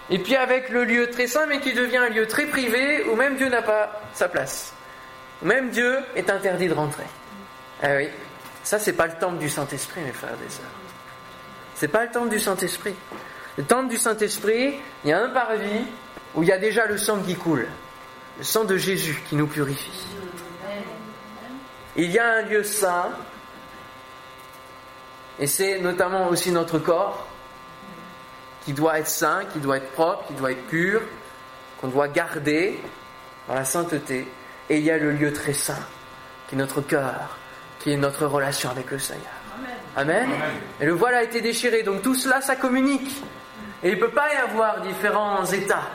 et 0.08 0.18
puis 0.18 0.36
avec 0.36 0.70
le 0.70 0.84
lieu 0.84 1.10
très 1.10 1.26
saint 1.26 1.44
mais 1.44 1.60
qui 1.60 1.74
devient 1.74 1.98
un 1.98 2.08
lieu 2.08 2.26
très 2.26 2.46
privé 2.46 3.04
où 3.04 3.14
même 3.14 3.36
Dieu 3.36 3.50
n'a 3.50 3.60
pas 3.60 4.00
sa 4.14 4.26
place. 4.26 4.72
Où 5.42 5.46
même 5.46 5.68
Dieu 5.68 5.98
est 6.16 6.30
interdit 6.30 6.68
de 6.68 6.74
rentrer. 6.74 7.04
Ah 7.82 7.88
oui, 7.94 8.08
ça 8.64 8.78
c'est 8.78 8.94
pas 8.94 9.06
le 9.06 9.18
temple 9.20 9.36
du 9.36 9.50
Saint-Esprit 9.50 10.00
mes 10.00 10.12
frères 10.12 10.30
et 10.30 10.50
sœurs. 10.50 10.64
C'est 11.74 11.88
pas 11.88 12.06
le 12.06 12.10
temple 12.10 12.30
du 12.30 12.40
Saint-Esprit. 12.40 12.94
Le 13.58 13.64
temple 13.64 13.88
du 13.88 13.98
Saint-Esprit, 13.98 14.76
il 15.04 15.10
y 15.10 15.12
a 15.12 15.22
un 15.22 15.28
parvis 15.28 15.84
où 16.34 16.42
il 16.42 16.48
y 16.48 16.52
a 16.52 16.58
déjà 16.58 16.86
le 16.86 16.96
sang 16.96 17.18
qui 17.18 17.34
coule, 17.34 17.66
le 18.38 18.44
sang 18.44 18.64
de 18.64 18.76
Jésus 18.76 19.20
qui 19.28 19.36
nous 19.36 19.48
purifie. 19.48 20.06
Il 21.96 22.10
y 22.10 22.18
a 22.18 22.36
un 22.36 22.42
lieu 22.42 22.62
saint, 22.62 23.10
et 25.40 25.48
c'est 25.48 25.80
notamment 25.80 26.28
aussi 26.28 26.52
notre 26.52 26.78
corps, 26.78 27.26
qui 28.64 28.72
doit 28.72 29.00
être 29.00 29.08
saint, 29.08 29.44
qui 29.52 29.58
doit 29.58 29.78
être 29.78 29.90
propre, 29.92 30.26
qui 30.28 30.34
doit 30.34 30.52
être 30.52 30.66
pur, 30.68 31.00
qu'on 31.80 31.88
doit 31.88 32.06
garder 32.08 32.78
dans 33.48 33.54
la 33.54 33.64
sainteté. 33.64 34.28
Et 34.70 34.78
il 34.78 34.84
y 34.84 34.90
a 34.90 34.98
le 34.98 35.12
lieu 35.12 35.32
très 35.32 35.54
saint, 35.54 35.86
qui 36.48 36.54
est 36.54 36.58
notre 36.58 36.80
cœur, 36.80 37.36
qui 37.80 37.92
est 37.92 37.96
notre 37.96 38.26
relation 38.26 38.70
avec 38.70 38.90
le 38.90 38.98
Seigneur. 39.00 39.32
Amen. 39.96 40.28
Et 40.80 40.86
le 40.86 40.92
voile 40.92 41.14
a 41.14 41.22
été 41.24 41.40
déchiré, 41.40 41.82
donc 41.82 42.02
tout 42.02 42.14
cela, 42.14 42.40
ça 42.40 42.54
communique. 42.54 43.16
Et 43.82 43.90
il 43.90 43.94
ne 43.96 44.00
peut 44.00 44.10
pas 44.10 44.32
y 44.32 44.36
avoir 44.36 44.80
différents 44.82 45.44
états. 45.46 45.88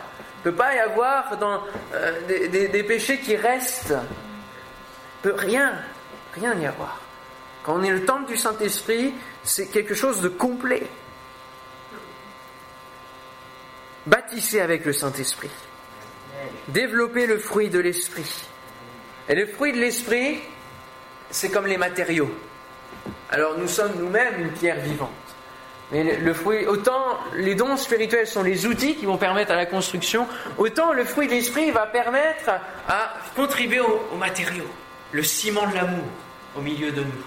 Ne 0.43 0.51
peut 0.51 0.57
pas 0.57 0.75
y 0.75 0.79
avoir 0.79 1.37
dans, 1.37 1.61
euh, 1.93 2.19
des, 2.27 2.67
des, 2.67 2.83
péchés 2.83 3.19
qui 3.19 3.35
restent. 3.35 3.93
Il 3.93 5.29
peut 5.29 5.35
rien, 5.37 5.73
rien 6.35 6.53
y 6.59 6.65
avoir. 6.65 6.99
Quand 7.63 7.79
on 7.79 7.83
est 7.83 7.91
le 7.91 8.03
temple 8.03 8.27
du 8.27 8.37
Saint-Esprit, 8.37 9.13
c'est 9.43 9.67
quelque 9.67 9.93
chose 9.93 10.19
de 10.19 10.27
complet. 10.27 10.83
Bâtissez 14.05 14.59
avec 14.59 14.83
le 14.83 14.91
Saint-Esprit. 14.91 15.49
Développez 16.67 17.25
le 17.25 17.39
fruit 17.39 17.69
de 17.69 17.79
l'Esprit. 17.79 18.49
Et 19.29 19.35
le 19.35 19.47
fruit 19.47 19.71
de 19.71 19.79
l'Esprit, 19.79 20.41
c'est 21.29 21.49
comme 21.49 21.67
les 21.67 21.77
matériaux. 21.77 22.29
Alors 23.31 23.57
nous 23.57 23.67
sommes 23.67 23.93
nous-mêmes 23.97 24.41
une 24.41 24.51
pierre 24.51 24.81
vivante. 24.81 25.09
Mais 25.93 26.17
le 26.17 26.33
fruit, 26.33 26.65
autant 26.65 27.19
les 27.35 27.53
dons 27.53 27.77
spirituels 27.77 28.25
sont 28.25 28.41
les 28.41 28.65
outils 28.65 28.95
qui 28.95 29.05
vont 29.05 29.17
permettre 29.17 29.51
à 29.51 29.55
la 29.55 29.67
construction, 29.67 30.27
autant 30.57 30.91
le 30.91 31.05
fruit 31.05 31.27
de 31.27 31.33
l'esprit 31.33 31.69
va 31.69 31.85
permettre 31.85 32.49
à 32.89 33.13
contribuer 33.35 33.79
aux, 33.79 34.17
matériaux, 34.17 34.67
le 35.11 35.21
ciment 35.21 35.67
de 35.67 35.75
l'amour 35.75 36.05
au 36.57 36.61
milieu 36.61 36.91
de 36.91 37.01
nous, 37.01 37.23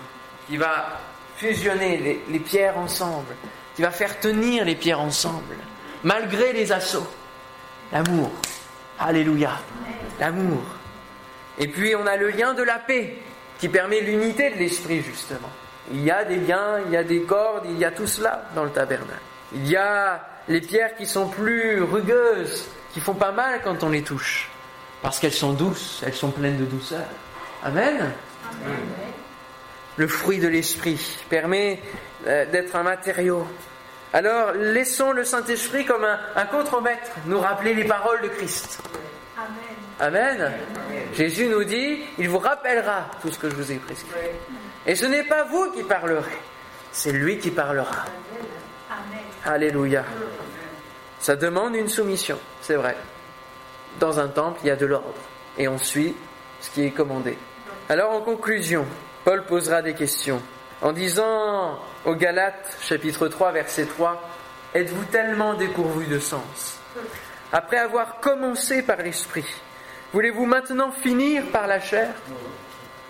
qui 0.48 0.56
va 0.56 0.98
fusionner 1.36 1.98
les, 1.98 2.20
les, 2.28 2.40
pierres 2.40 2.76
ensemble, 2.76 3.36
qui 3.76 3.82
va 3.82 3.92
faire 3.92 4.18
tenir 4.18 4.64
les 4.64 4.74
pierres 4.74 5.00
ensemble, 5.00 5.54
malgré 6.02 6.52
les 6.52 6.72
assauts. 6.72 7.06
L'amour. 7.92 8.32
Alléluia. 8.98 9.52
L'amour. 10.18 10.64
Et 11.56 11.68
puis 11.68 11.94
on 11.94 12.04
a 12.04 12.16
le 12.16 12.30
lien 12.30 12.52
de 12.52 12.64
la 12.64 12.80
paix, 12.80 13.16
qui 13.60 13.68
permet 13.68 14.00
l'unité 14.00 14.50
de 14.50 14.56
l'esprit, 14.56 15.02
justement. 15.02 15.52
Il 15.92 16.02
y 16.02 16.10
a 16.10 16.24
des 16.24 16.36
liens, 16.36 16.80
il 16.86 16.92
y 16.92 16.96
a 16.96 17.04
des 17.04 17.22
cordes, 17.22 17.64
il 17.68 17.78
y 17.78 17.84
a 17.84 17.90
tout 17.90 18.06
cela 18.06 18.42
dans 18.54 18.64
le 18.64 18.70
tabernacle. 18.70 19.20
Il 19.54 19.66
y 19.68 19.76
a 19.76 20.26
les 20.48 20.60
pierres 20.60 20.96
qui 20.96 21.06
sont 21.06 21.28
plus 21.28 21.82
rugueuses, 21.82 22.68
qui 22.92 23.00
font 23.00 23.14
pas 23.14 23.32
mal 23.32 23.60
quand 23.62 23.82
on 23.82 23.90
les 23.90 24.02
touche, 24.02 24.50
parce 25.02 25.18
qu'elles 25.18 25.32
sont 25.32 25.52
douces, 25.52 26.02
elles 26.04 26.14
sont 26.14 26.30
pleines 26.30 26.58
de 26.58 26.64
douceur. 26.64 27.06
Amen. 27.62 28.12
Le 29.96 30.08
fruit 30.08 30.38
de 30.38 30.48
l'esprit 30.48 31.00
permet 31.28 31.80
euh, 32.26 32.44
d'être 32.46 32.74
un 32.76 32.82
matériau. 32.82 33.46
Alors 34.12 34.52
laissons 34.52 35.12
le 35.12 35.24
Saint-Esprit 35.24 35.84
comme 35.84 36.04
un, 36.04 36.18
un 36.34 36.46
contremaître 36.46 37.10
nous 37.26 37.40
rappeler 37.40 37.74
les 37.74 37.84
paroles 37.84 38.22
de 38.22 38.28
Christ. 38.28 38.80
Amen. 39.36 39.75
Amen. 39.98 40.52
Jésus 41.14 41.46
nous 41.46 41.64
dit, 41.64 42.00
il 42.18 42.28
vous 42.28 42.38
rappellera 42.38 43.06
tout 43.22 43.30
ce 43.30 43.38
que 43.38 43.48
je 43.48 43.54
vous 43.54 43.72
ai 43.72 43.76
prescrit. 43.76 44.10
Et 44.86 44.94
ce 44.94 45.06
n'est 45.06 45.24
pas 45.24 45.44
vous 45.44 45.72
qui 45.72 45.82
parlerez, 45.82 46.38
c'est 46.92 47.12
lui 47.12 47.38
qui 47.38 47.50
parlera. 47.50 48.04
Alléluia. 49.44 50.04
Ça 51.18 51.36
demande 51.36 51.74
une 51.74 51.88
soumission, 51.88 52.38
c'est 52.60 52.74
vrai. 52.74 52.96
Dans 53.98 54.20
un 54.20 54.28
temple, 54.28 54.60
il 54.64 54.68
y 54.68 54.70
a 54.70 54.76
de 54.76 54.86
l'ordre. 54.86 55.14
Et 55.56 55.66
on 55.68 55.78
suit 55.78 56.14
ce 56.60 56.70
qui 56.70 56.84
est 56.84 56.90
commandé. 56.90 57.38
Alors 57.88 58.12
en 58.12 58.20
conclusion, 58.20 58.84
Paul 59.24 59.44
posera 59.46 59.80
des 59.80 59.94
questions. 59.94 60.42
En 60.82 60.92
disant 60.92 61.78
aux 62.04 62.14
Galates, 62.14 62.76
chapitre 62.82 63.28
3, 63.28 63.52
verset 63.52 63.86
3, 63.86 64.22
Êtes-vous 64.74 65.04
tellement 65.04 65.54
dépourvus 65.54 66.06
de 66.06 66.18
sens? 66.18 66.78
Après 67.50 67.78
avoir 67.78 68.20
commencé 68.20 68.82
par 68.82 68.98
l'esprit, 68.98 69.46
voulez-vous 70.16 70.46
maintenant 70.46 70.92
finir 70.92 71.44
par 71.52 71.66
la 71.66 71.78
chair? 71.78 72.08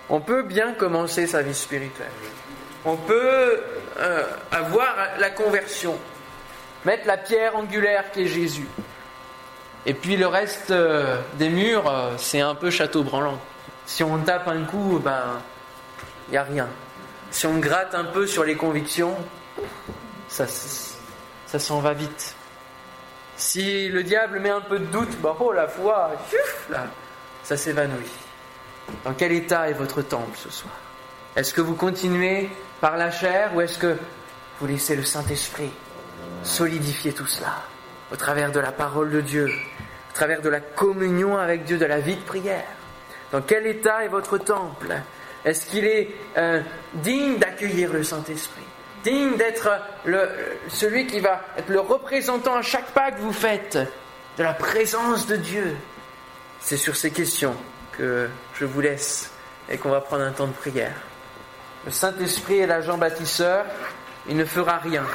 On 0.09 0.19
peut 0.19 0.43
bien 0.43 0.73
commencer 0.73 1.25
sa 1.25 1.41
vie 1.41 1.55
spirituelle. 1.55 2.11
On 2.83 2.97
peut 2.97 3.61
euh, 3.97 4.23
avoir 4.51 4.93
la 5.17 5.29
conversion, 5.29 5.97
mettre 6.83 7.07
la 7.07 7.15
pierre 7.15 7.55
angulaire 7.55 8.11
qui 8.11 8.23
est 8.23 8.27
Jésus. 8.27 8.67
Et 9.85 9.93
puis 9.93 10.17
le 10.17 10.27
reste 10.27 10.71
euh, 10.71 11.21
des 11.35 11.47
murs, 11.47 11.89
euh, 11.89 12.11
c'est 12.17 12.41
un 12.41 12.55
peu 12.55 12.69
château 12.69 13.03
branlant. 13.03 13.39
Si 13.85 14.03
on 14.03 14.17
tape 14.17 14.49
un 14.49 14.65
coup, 14.65 14.99
ben, 15.01 15.39
il 16.27 16.31
n'y 16.31 16.37
a 16.37 16.43
rien. 16.43 16.67
Si 17.31 17.47
on 17.47 17.57
gratte 17.59 17.95
un 17.95 18.03
peu 18.03 18.27
sur 18.27 18.43
les 18.43 18.55
convictions, 18.57 19.15
ça, 20.27 20.45
ça 20.45 21.57
s'en 21.57 21.79
va 21.79 21.93
vite. 21.93 22.35
Si 23.37 23.87
le 23.89 24.03
diable 24.03 24.39
met 24.39 24.49
un 24.49 24.61
peu 24.61 24.79
de 24.79 24.85
doute, 24.85 25.15
ben, 25.21 25.35
oh 25.39 25.51
la 25.51 25.67
foi, 25.67 26.11
ça 27.43 27.55
s'évanouit. 27.55 28.11
Dans 29.03 29.13
quel 29.13 29.31
état 29.31 29.69
est 29.69 29.73
votre 29.73 30.01
temple 30.01 30.35
ce 30.35 30.49
soir? 30.49 30.73
Est-ce 31.35 31.53
que 31.53 31.61
vous 31.61 31.75
continuez 31.75 32.49
par 32.81 32.97
la 32.97 33.11
chair 33.11 33.51
ou 33.53 33.61
est-ce 33.61 33.77
que 33.77 33.95
vous 34.59 34.67
laissez 34.67 34.95
le 34.95 35.03
Saint-Esprit 35.03 35.69
solidifier 36.43 37.13
tout 37.13 37.27
cela 37.27 37.63
au 38.11 38.15
travers 38.15 38.51
de 38.51 38.59
la 38.59 38.71
parole 38.71 39.11
de 39.11 39.21
Dieu, 39.21 39.47
au 39.47 40.13
travers 40.13 40.41
de 40.41 40.49
la 40.49 40.59
communion 40.59 41.37
avec 41.37 41.63
Dieu, 41.63 41.77
de 41.77 41.85
la 41.85 41.99
vie 41.99 42.15
de 42.15 42.21
prière? 42.21 42.65
Dans 43.31 43.41
quel 43.41 43.67
état 43.67 44.03
est 44.03 44.07
votre 44.07 44.37
temple? 44.39 44.95
Est-ce 45.45 45.67
qu'il 45.67 45.85
est, 45.85 46.09
euh, 46.37 46.61
digne 46.95 47.37
d'accueillir 47.37 47.93
le 47.93 48.03
Saint-Esprit? 48.03 48.63
Digne 49.07 49.37
d'être 49.37 49.69
celui 50.67 51.07
qui 51.07 51.21
va 51.21 51.39
être 51.57 51.69
le 51.69 51.79
représentant 51.79 52.55
à 52.55 52.61
chaque 52.61 52.87
pas 52.87 53.09
que 53.11 53.21
vous 53.21 53.31
faites 53.31 53.77
de 54.37 54.43
la 54.43 54.51
présence 54.53 55.27
de 55.27 55.37
Dieu 55.37 55.77
C'est 56.59 56.75
sur 56.75 56.97
ces 56.97 57.11
questions 57.11 57.55
que 57.97 58.27
je 58.59 58.65
vous 58.65 58.81
laisse 58.81 59.31
et 59.69 59.77
qu'on 59.77 59.91
va 59.91 60.01
prendre 60.01 60.23
un 60.23 60.31
temps 60.31 60.47
de 60.47 60.51
prière. 60.51 60.95
Le 61.85 61.91
Saint-Esprit 61.91 62.59
est 62.59 62.67
l'agent 62.67 62.97
bâtisseur, 62.97 63.63
il 64.27 64.35
ne 64.35 64.43
fera 64.43 64.77
rien 64.77 65.05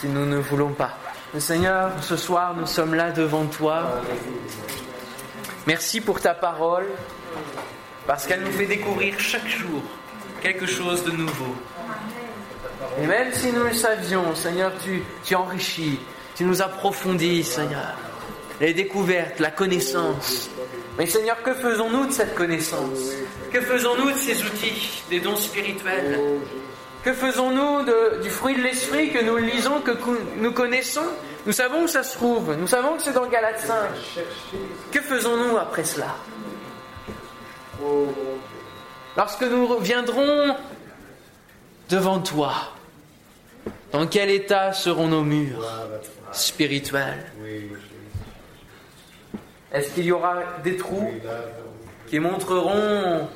si 0.00 0.08
nous 0.08 0.26
ne 0.26 0.38
voulons 0.38 0.72
pas. 0.72 0.98
Le 1.32 1.38
Seigneur, 1.38 1.92
ce 2.00 2.16
soir, 2.16 2.56
nous 2.56 2.66
sommes 2.66 2.94
là 2.94 3.12
devant 3.12 3.46
toi. 3.46 4.02
Merci 5.68 6.00
pour 6.00 6.20
ta 6.20 6.34
parole. 6.34 6.86
parce 8.04 8.26
qu'elle 8.26 8.42
nous 8.42 8.52
fait 8.52 8.66
découvrir 8.66 9.18
chaque 9.20 9.46
jour 9.46 9.82
quelque 10.42 10.66
chose 10.66 11.04
de 11.04 11.12
nouveau. 11.12 11.54
Et 12.98 13.06
même 13.06 13.32
si 13.32 13.52
nous 13.52 13.64
le 13.64 13.72
savions, 13.72 14.34
Seigneur, 14.34 14.72
tu, 14.82 15.02
tu 15.24 15.34
enrichis, 15.34 15.98
tu 16.34 16.44
nous 16.44 16.62
approfondis, 16.62 17.44
Seigneur, 17.44 17.94
les 18.60 18.72
découvertes, 18.72 19.38
la 19.38 19.50
connaissance. 19.50 20.50
Mais 20.98 21.06
Seigneur, 21.06 21.42
que 21.42 21.52
faisons-nous 21.52 22.06
de 22.06 22.12
cette 22.12 22.34
connaissance? 22.34 23.12
Que 23.52 23.60
faisons-nous 23.60 24.12
de 24.12 24.16
ces 24.16 24.42
outils, 24.42 25.02
des 25.10 25.20
dons 25.20 25.36
spirituels? 25.36 26.18
Que 27.04 27.12
faisons-nous 27.12 27.84
du 28.22 28.30
fruit 28.30 28.56
de 28.56 28.62
l'esprit 28.62 29.12
que 29.12 29.22
nous 29.22 29.36
lisons, 29.36 29.80
que 29.80 29.92
nous 30.38 30.52
connaissons? 30.52 31.04
Nous 31.44 31.52
savons 31.52 31.84
où 31.84 31.88
ça 31.88 32.02
se 32.02 32.16
trouve, 32.16 32.56
nous 32.56 32.66
savons 32.66 32.96
que 32.96 33.02
c'est 33.02 33.12
dans 33.12 33.26
Galate 33.26 33.60
5. 33.60 33.76
Que 34.90 35.00
faisons-nous 35.00 35.56
après 35.58 35.84
cela? 35.84 36.16
Lorsque 39.16 39.42
nous 39.42 39.66
reviendrons 39.66 40.56
devant 41.88 42.18
toi, 42.18 42.52
dans 43.96 44.06
quel 44.06 44.28
état 44.28 44.74
seront 44.74 45.08
nos 45.08 45.22
murs 45.22 45.66
spirituels 46.30 47.32
Est-ce 49.72 49.90
qu'il 49.94 50.04
y 50.04 50.12
aura 50.12 50.42
des 50.62 50.76
trous 50.76 51.10
qui 52.06 52.18
montreront 52.18 53.26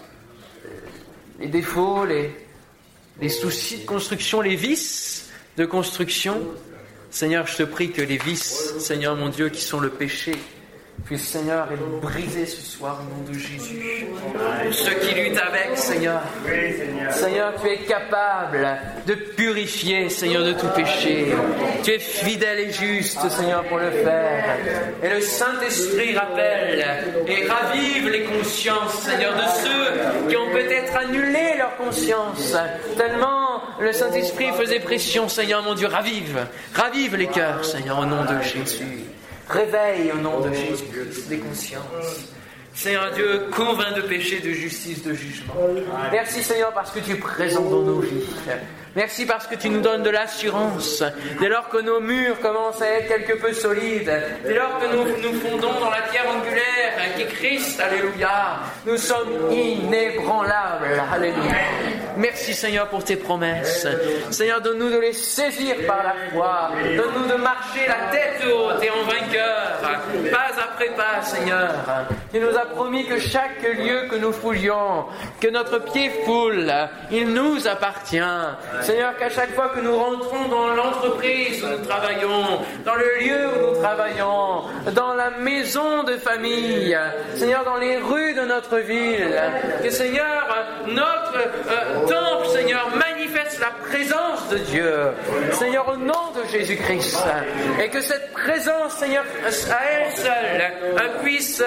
les 1.39 1.47
défauts, 1.47 2.05
les, 2.05 2.37
les 3.23 3.31
soucis 3.31 3.79
de 3.79 3.87
construction, 3.87 4.43
les 4.43 4.55
vices 4.55 5.31
de 5.57 5.65
construction? 5.65 6.39
Seigneur, 7.11 7.47
je 7.47 7.57
te 7.57 7.63
prie 7.63 7.91
que 7.91 8.03
les 8.03 8.19
vices, 8.19 8.75
Seigneur 8.81 9.17
mon 9.17 9.31
Dieu, 9.31 9.49
qui 9.49 9.63
sont 9.63 9.81
le 9.81 9.89
péché, 9.89 10.33
puisse, 11.05 11.29
Seigneur, 11.29 11.69
être 11.73 12.01
brisé 12.01 12.47
ce 12.47 12.63
soir 12.63 13.01
au 13.01 13.15
nom 13.15 13.29
de 13.29 13.39
Jésus. 13.39 14.07
Ceux 14.71 14.95
qui 14.95 15.15
luttent 15.15 15.39
avec, 15.39 15.77
Seigneur. 15.77 16.23
Seigneur, 17.11 17.55
tu 17.61 17.69
es 17.69 17.79
capable 17.79 18.79
de 19.07 19.15
purifier, 19.15 20.09
Seigneur, 20.09 20.45
de 20.45 20.53
tout 20.53 20.69
péché. 20.75 21.35
Tu 21.83 21.93
es 21.93 21.99
fidèle 21.99 22.61
et 22.61 22.73
juste, 22.73 23.29
Seigneur, 23.29 23.65
pour 23.65 23.79
le 23.79 23.91
faire. 23.91 24.57
Et 25.03 25.09
le 25.09 25.21
Saint-Esprit 25.21 26.17
rappelle 26.17 26.85
et 27.27 27.47
ravive 27.47 28.09
les 28.09 28.25
consciences, 28.25 29.01
Seigneur, 29.01 29.35
de 29.35 29.49
ceux 29.63 30.29
qui 30.29 30.37
ont 30.37 30.51
peut-être 30.51 30.97
annulé 30.97 31.57
leur 31.59 31.77
conscience. 31.77 32.55
Tellement 32.97 33.63
le 33.81 33.93
Saint-Esprit 33.93 34.51
faisait 34.59 34.81
pression, 34.81 35.29
Seigneur, 35.29 35.63
mon 35.63 35.75
Dieu, 35.75 35.87
ravive. 35.87 36.47
Ravive 36.75 37.17
les 37.17 37.29
cœurs, 37.29 37.65
Seigneur, 37.65 37.99
au 37.99 38.05
nom 38.05 38.25
de 38.25 38.43
Jésus. 38.43 38.85
Réveille 39.51 40.13
au 40.13 40.19
nom 40.19 40.41
de 40.41 40.53
Jésus 40.53 40.85
les 41.29 41.39
consciences. 41.39 41.83
Seigneur 42.73 43.11
Dieu, 43.13 43.49
convainc 43.51 43.97
de 43.97 44.03
péché, 44.03 44.39
de 44.41 44.51
justice, 44.53 45.03
de 45.03 45.13
jugement. 45.13 45.55
Merci 46.13 46.43
Seigneur 46.43 46.73
parce 46.73 46.93
que 46.93 47.01
tu 47.01 47.13
es 47.13 47.17
présent 47.17 47.63
dans 47.63 47.83
nos 47.83 48.01
vies. 48.01 48.25
Merci 48.97 49.25
parce 49.25 49.47
que 49.47 49.55
tu 49.55 49.71
nous 49.71 49.81
donnes 49.81 50.03
de 50.03 50.11
l'assurance. 50.11 51.03
Dès 51.41 51.49
lors 51.49 51.69
que 51.69 51.81
nos 51.81 52.01
murs 52.01 52.41
commencent 52.41 52.83
à 52.83 52.89
être 52.89 53.09
quelque 53.09 53.41
peu 53.41 53.53
solides, 53.53 54.13
dès 54.45 54.55
lors 54.55 54.79
que 54.81 54.87
nous 54.87 55.05
nous 55.23 55.41
fondons 55.41 55.79
dans 55.81 55.91
la 55.91 56.03
pierre 56.11 56.29
angulaire 56.29 57.15
qui 57.17 57.23
est 57.23 57.27
Christ, 57.27 57.81
Alléluia, 57.81 58.59
nous 58.87 58.97
sommes 58.97 59.53
inébranlables. 59.53 61.03
Alléluia. 61.13 61.55
Merci 62.17 62.53
Seigneur 62.53 62.89
pour 62.89 63.05
tes 63.05 63.17
promesses. 63.17 63.87
Seigneur, 64.31 64.61
donne-nous 64.61 64.91
de 64.91 64.99
les 64.99 65.13
saisir 65.13 65.77
par 65.87 66.03
la 66.03 66.15
foi. 66.33 66.71
Donne-nous 66.97 67.29
de 67.29 67.41
marcher 67.41 67.87
la 67.87 68.11
tête 68.11 68.45
haute 68.45 68.83
et 68.83 68.91
en 68.91 69.05
vainqueur, 69.05 69.79
pas 70.31 70.63
après 70.63 70.91
pas, 70.97 71.23
Seigneur. 71.23 71.71
Tu 72.33 72.41
nous 72.41 72.57
as 72.57 72.67
promis 72.67 73.07
que 73.07 73.19
chaque 73.19 73.63
lieu 73.63 74.09
que 74.11 74.17
nous 74.17 74.33
foulions, 74.33 75.07
que 75.41 75.49
notre 75.49 75.79
pied 75.79 76.11
foule, 76.25 76.73
il 77.11 77.29
nous 77.29 77.67
appartient. 77.69 78.21
Seigneur, 78.83 79.17
qu'à 79.17 79.29
chaque 79.31 79.55
fois 79.55 79.69
que 79.69 79.81
nous 79.81 79.97
rentrons 79.97 80.49
dans 80.49 80.69
l'entreprise 80.75 81.63
où 81.63 81.69
nous 81.69 81.85
travaillons, 81.85 82.61
dans 82.85 82.95
le 82.95 83.19
lieu 83.21 83.49
où 83.49 83.75
nous 83.75 83.81
travaillons, 83.81 84.65
dans 84.95 85.15
la 85.15 85.31
maison 85.31 86.03
de 86.05 86.17
famille, 86.17 86.97
Seigneur, 87.35 87.65
dans 87.65 87.77
les 87.77 87.99
rues 87.99 88.35
de 88.35 88.43
notre 88.43 88.79
ville, 88.79 89.41
que 89.83 89.91
Seigneur, 89.91 90.47
notre 90.87 91.37
euh, 91.37 92.07
temple, 92.07 92.49
Seigneur, 92.49 92.89
manifeste 93.31 93.61
la 93.61 93.71
présence 93.89 94.49
de 94.51 94.59
Dieu. 94.59 94.95
Seigneur, 95.53 95.89
au 95.89 95.97
nom 95.97 96.33
de 96.35 96.49
Jésus-Christ. 96.51 97.19
Et 97.83 97.89
que 97.89 98.01
cette 98.01 98.33
présence, 98.33 98.95
Seigneur, 98.95 99.25
à 99.45 99.85
elle 99.85 100.13
seule, 100.13 101.21
puisse 101.23 101.63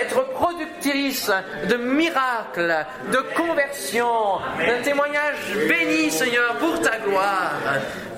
être 0.00 0.28
productrice 0.30 1.30
de 1.68 1.76
miracles, 1.76 2.86
de 3.12 3.18
conversion, 3.36 4.38
d'un 4.58 4.82
témoignage 4.82 5.36
béni, 5.68 6.10
Seigneur, 6.10 6.56
pour 6.56 6.80
ta 6.80 6.98
gloire. 6.98 7.52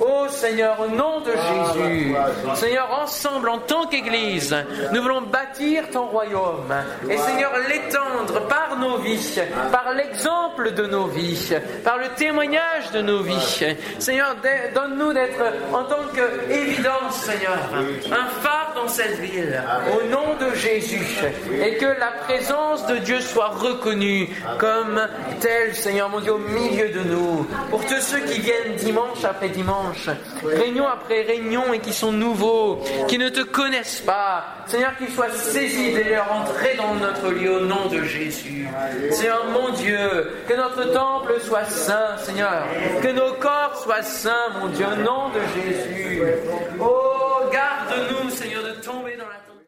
Ô 0.01 0.29
Seigneur, 0.29 0.81
au 0.81 0.89
nom 0.89 1.21
de 1.21 1.33
Jésus, 1.33 2.15
Seigneur, 2.55 2.89
ensemble 3.03 3.49
en 3.49 3.59
tant 3.59 3.87
qu'Église, 3.87 4.55
nous 4.93 5.03
voulons 5.03 5.23
bâtir 5.23 5.91
ton 5.91 6.07
royaume. 6.07 6.73
Et 7.09 7.17
Seigneur, 7.17 7.53
l'étendre 7.69 8.47
par 8.49 8.77
nos 8.79 8.99
vies, 8.99 9.41
par 9.73 9.93
l'exemple 9.95 10.73
de 10.73 10.87
nos 10.87 11.07
vies, 11.07 11.55
par 11.85 11.99
le 11.99 12.09
témoignage 12.17 12.91
de 12.93 13.03
nos 13.03 13.23
vies. 13.23 13.65
Seigneur, 13.99 14.37
donne-nous 14.75 15.13
d'être 15.13 15.43
en 15.73 15.85
tant 15.85 16.05
qu'évidence, 16.15 17.15
Seigneur, 17.15 17.59
un 18.07 18.27
phare 18.41 18.73
dans 18.75 18.89
cette 18.89 19.19
ville, 19.19 19.63
au 19.93 20.09
nom 20.09 20.35
de 20.41 20.55
Jésus. 20.55 21.19
Et 21.61 21.77
que 21.77 21.87
la 21.87 22.13
présence 22.25 22.87
de 22.87 22.97
Dieu 22.99 23.21
soit 23.21 23.49
reconnue 23.49 24.29
comme 24.59 25.01
telle, 25.41 25.75
Seigneur 25.75 26.09
mon 26.09 26.21
Dieu, 26.21 26.35
au 26.35 26.39
milieu 26.39 26.89
de 26.91 27.01
nous. 27.01 27.47
Pour 27.71 27.85
tous 27.85 28.01
ceux 28.01 28.21
qui 28.21 28.41
viennent 28.41 28.77
dimanche 28.77 29.25
après 29.25 29.49
dimanche, 29.49 29.88
réunion 30.45 30.87
après 30.87 31.23
réunion 31.23 31.73
et 31.73 31.79
qui 31.79 31.93
sont 31.93 32.13
nouveaux, 32.13 32.83
qui 33.09 33.19
ne 33.19 33.29
te 33.29 33.41
connaissent 33.41 34.01
pas. 34.01 34.45
Seigneur, 34.67 34.97
qu'ils 34.97 35.11
soient 35.11 35.31
saisis 35.31 35.93
de 35.93 36.11
leur 36.11 36.31
entrée 36.33 36.77
dans 36.77 36.95
notre 36.95 37.31
lieu 37.31 37.57
au 37.57 37.65
nom 37.65 37.87
de 37.91 38.03
Jésus. 38.03 38.69
Seigneur 39.11 39.47
mon 39.53 39.71
Dieu, 39.75 40.33
que 40.47 40.55
notre 40.55 40.93
temple 40.93 41.35
soit 41.41 41.65
saint, 41.65 42.17
Seigneur. 42.19 42.65
Que 43.03 43.09
nos 43.09 43.33
corps 43.35 43.81
soient 43.83 44.03
saints, 44.03 44.51
mon 44.61 44.69
Dieu, 44.69 44.87
au 44.87 45.03
nom 45.03 45.29
de 45.29 45.41
Jésus. 45.61 46.23
Oh 46.81 47.08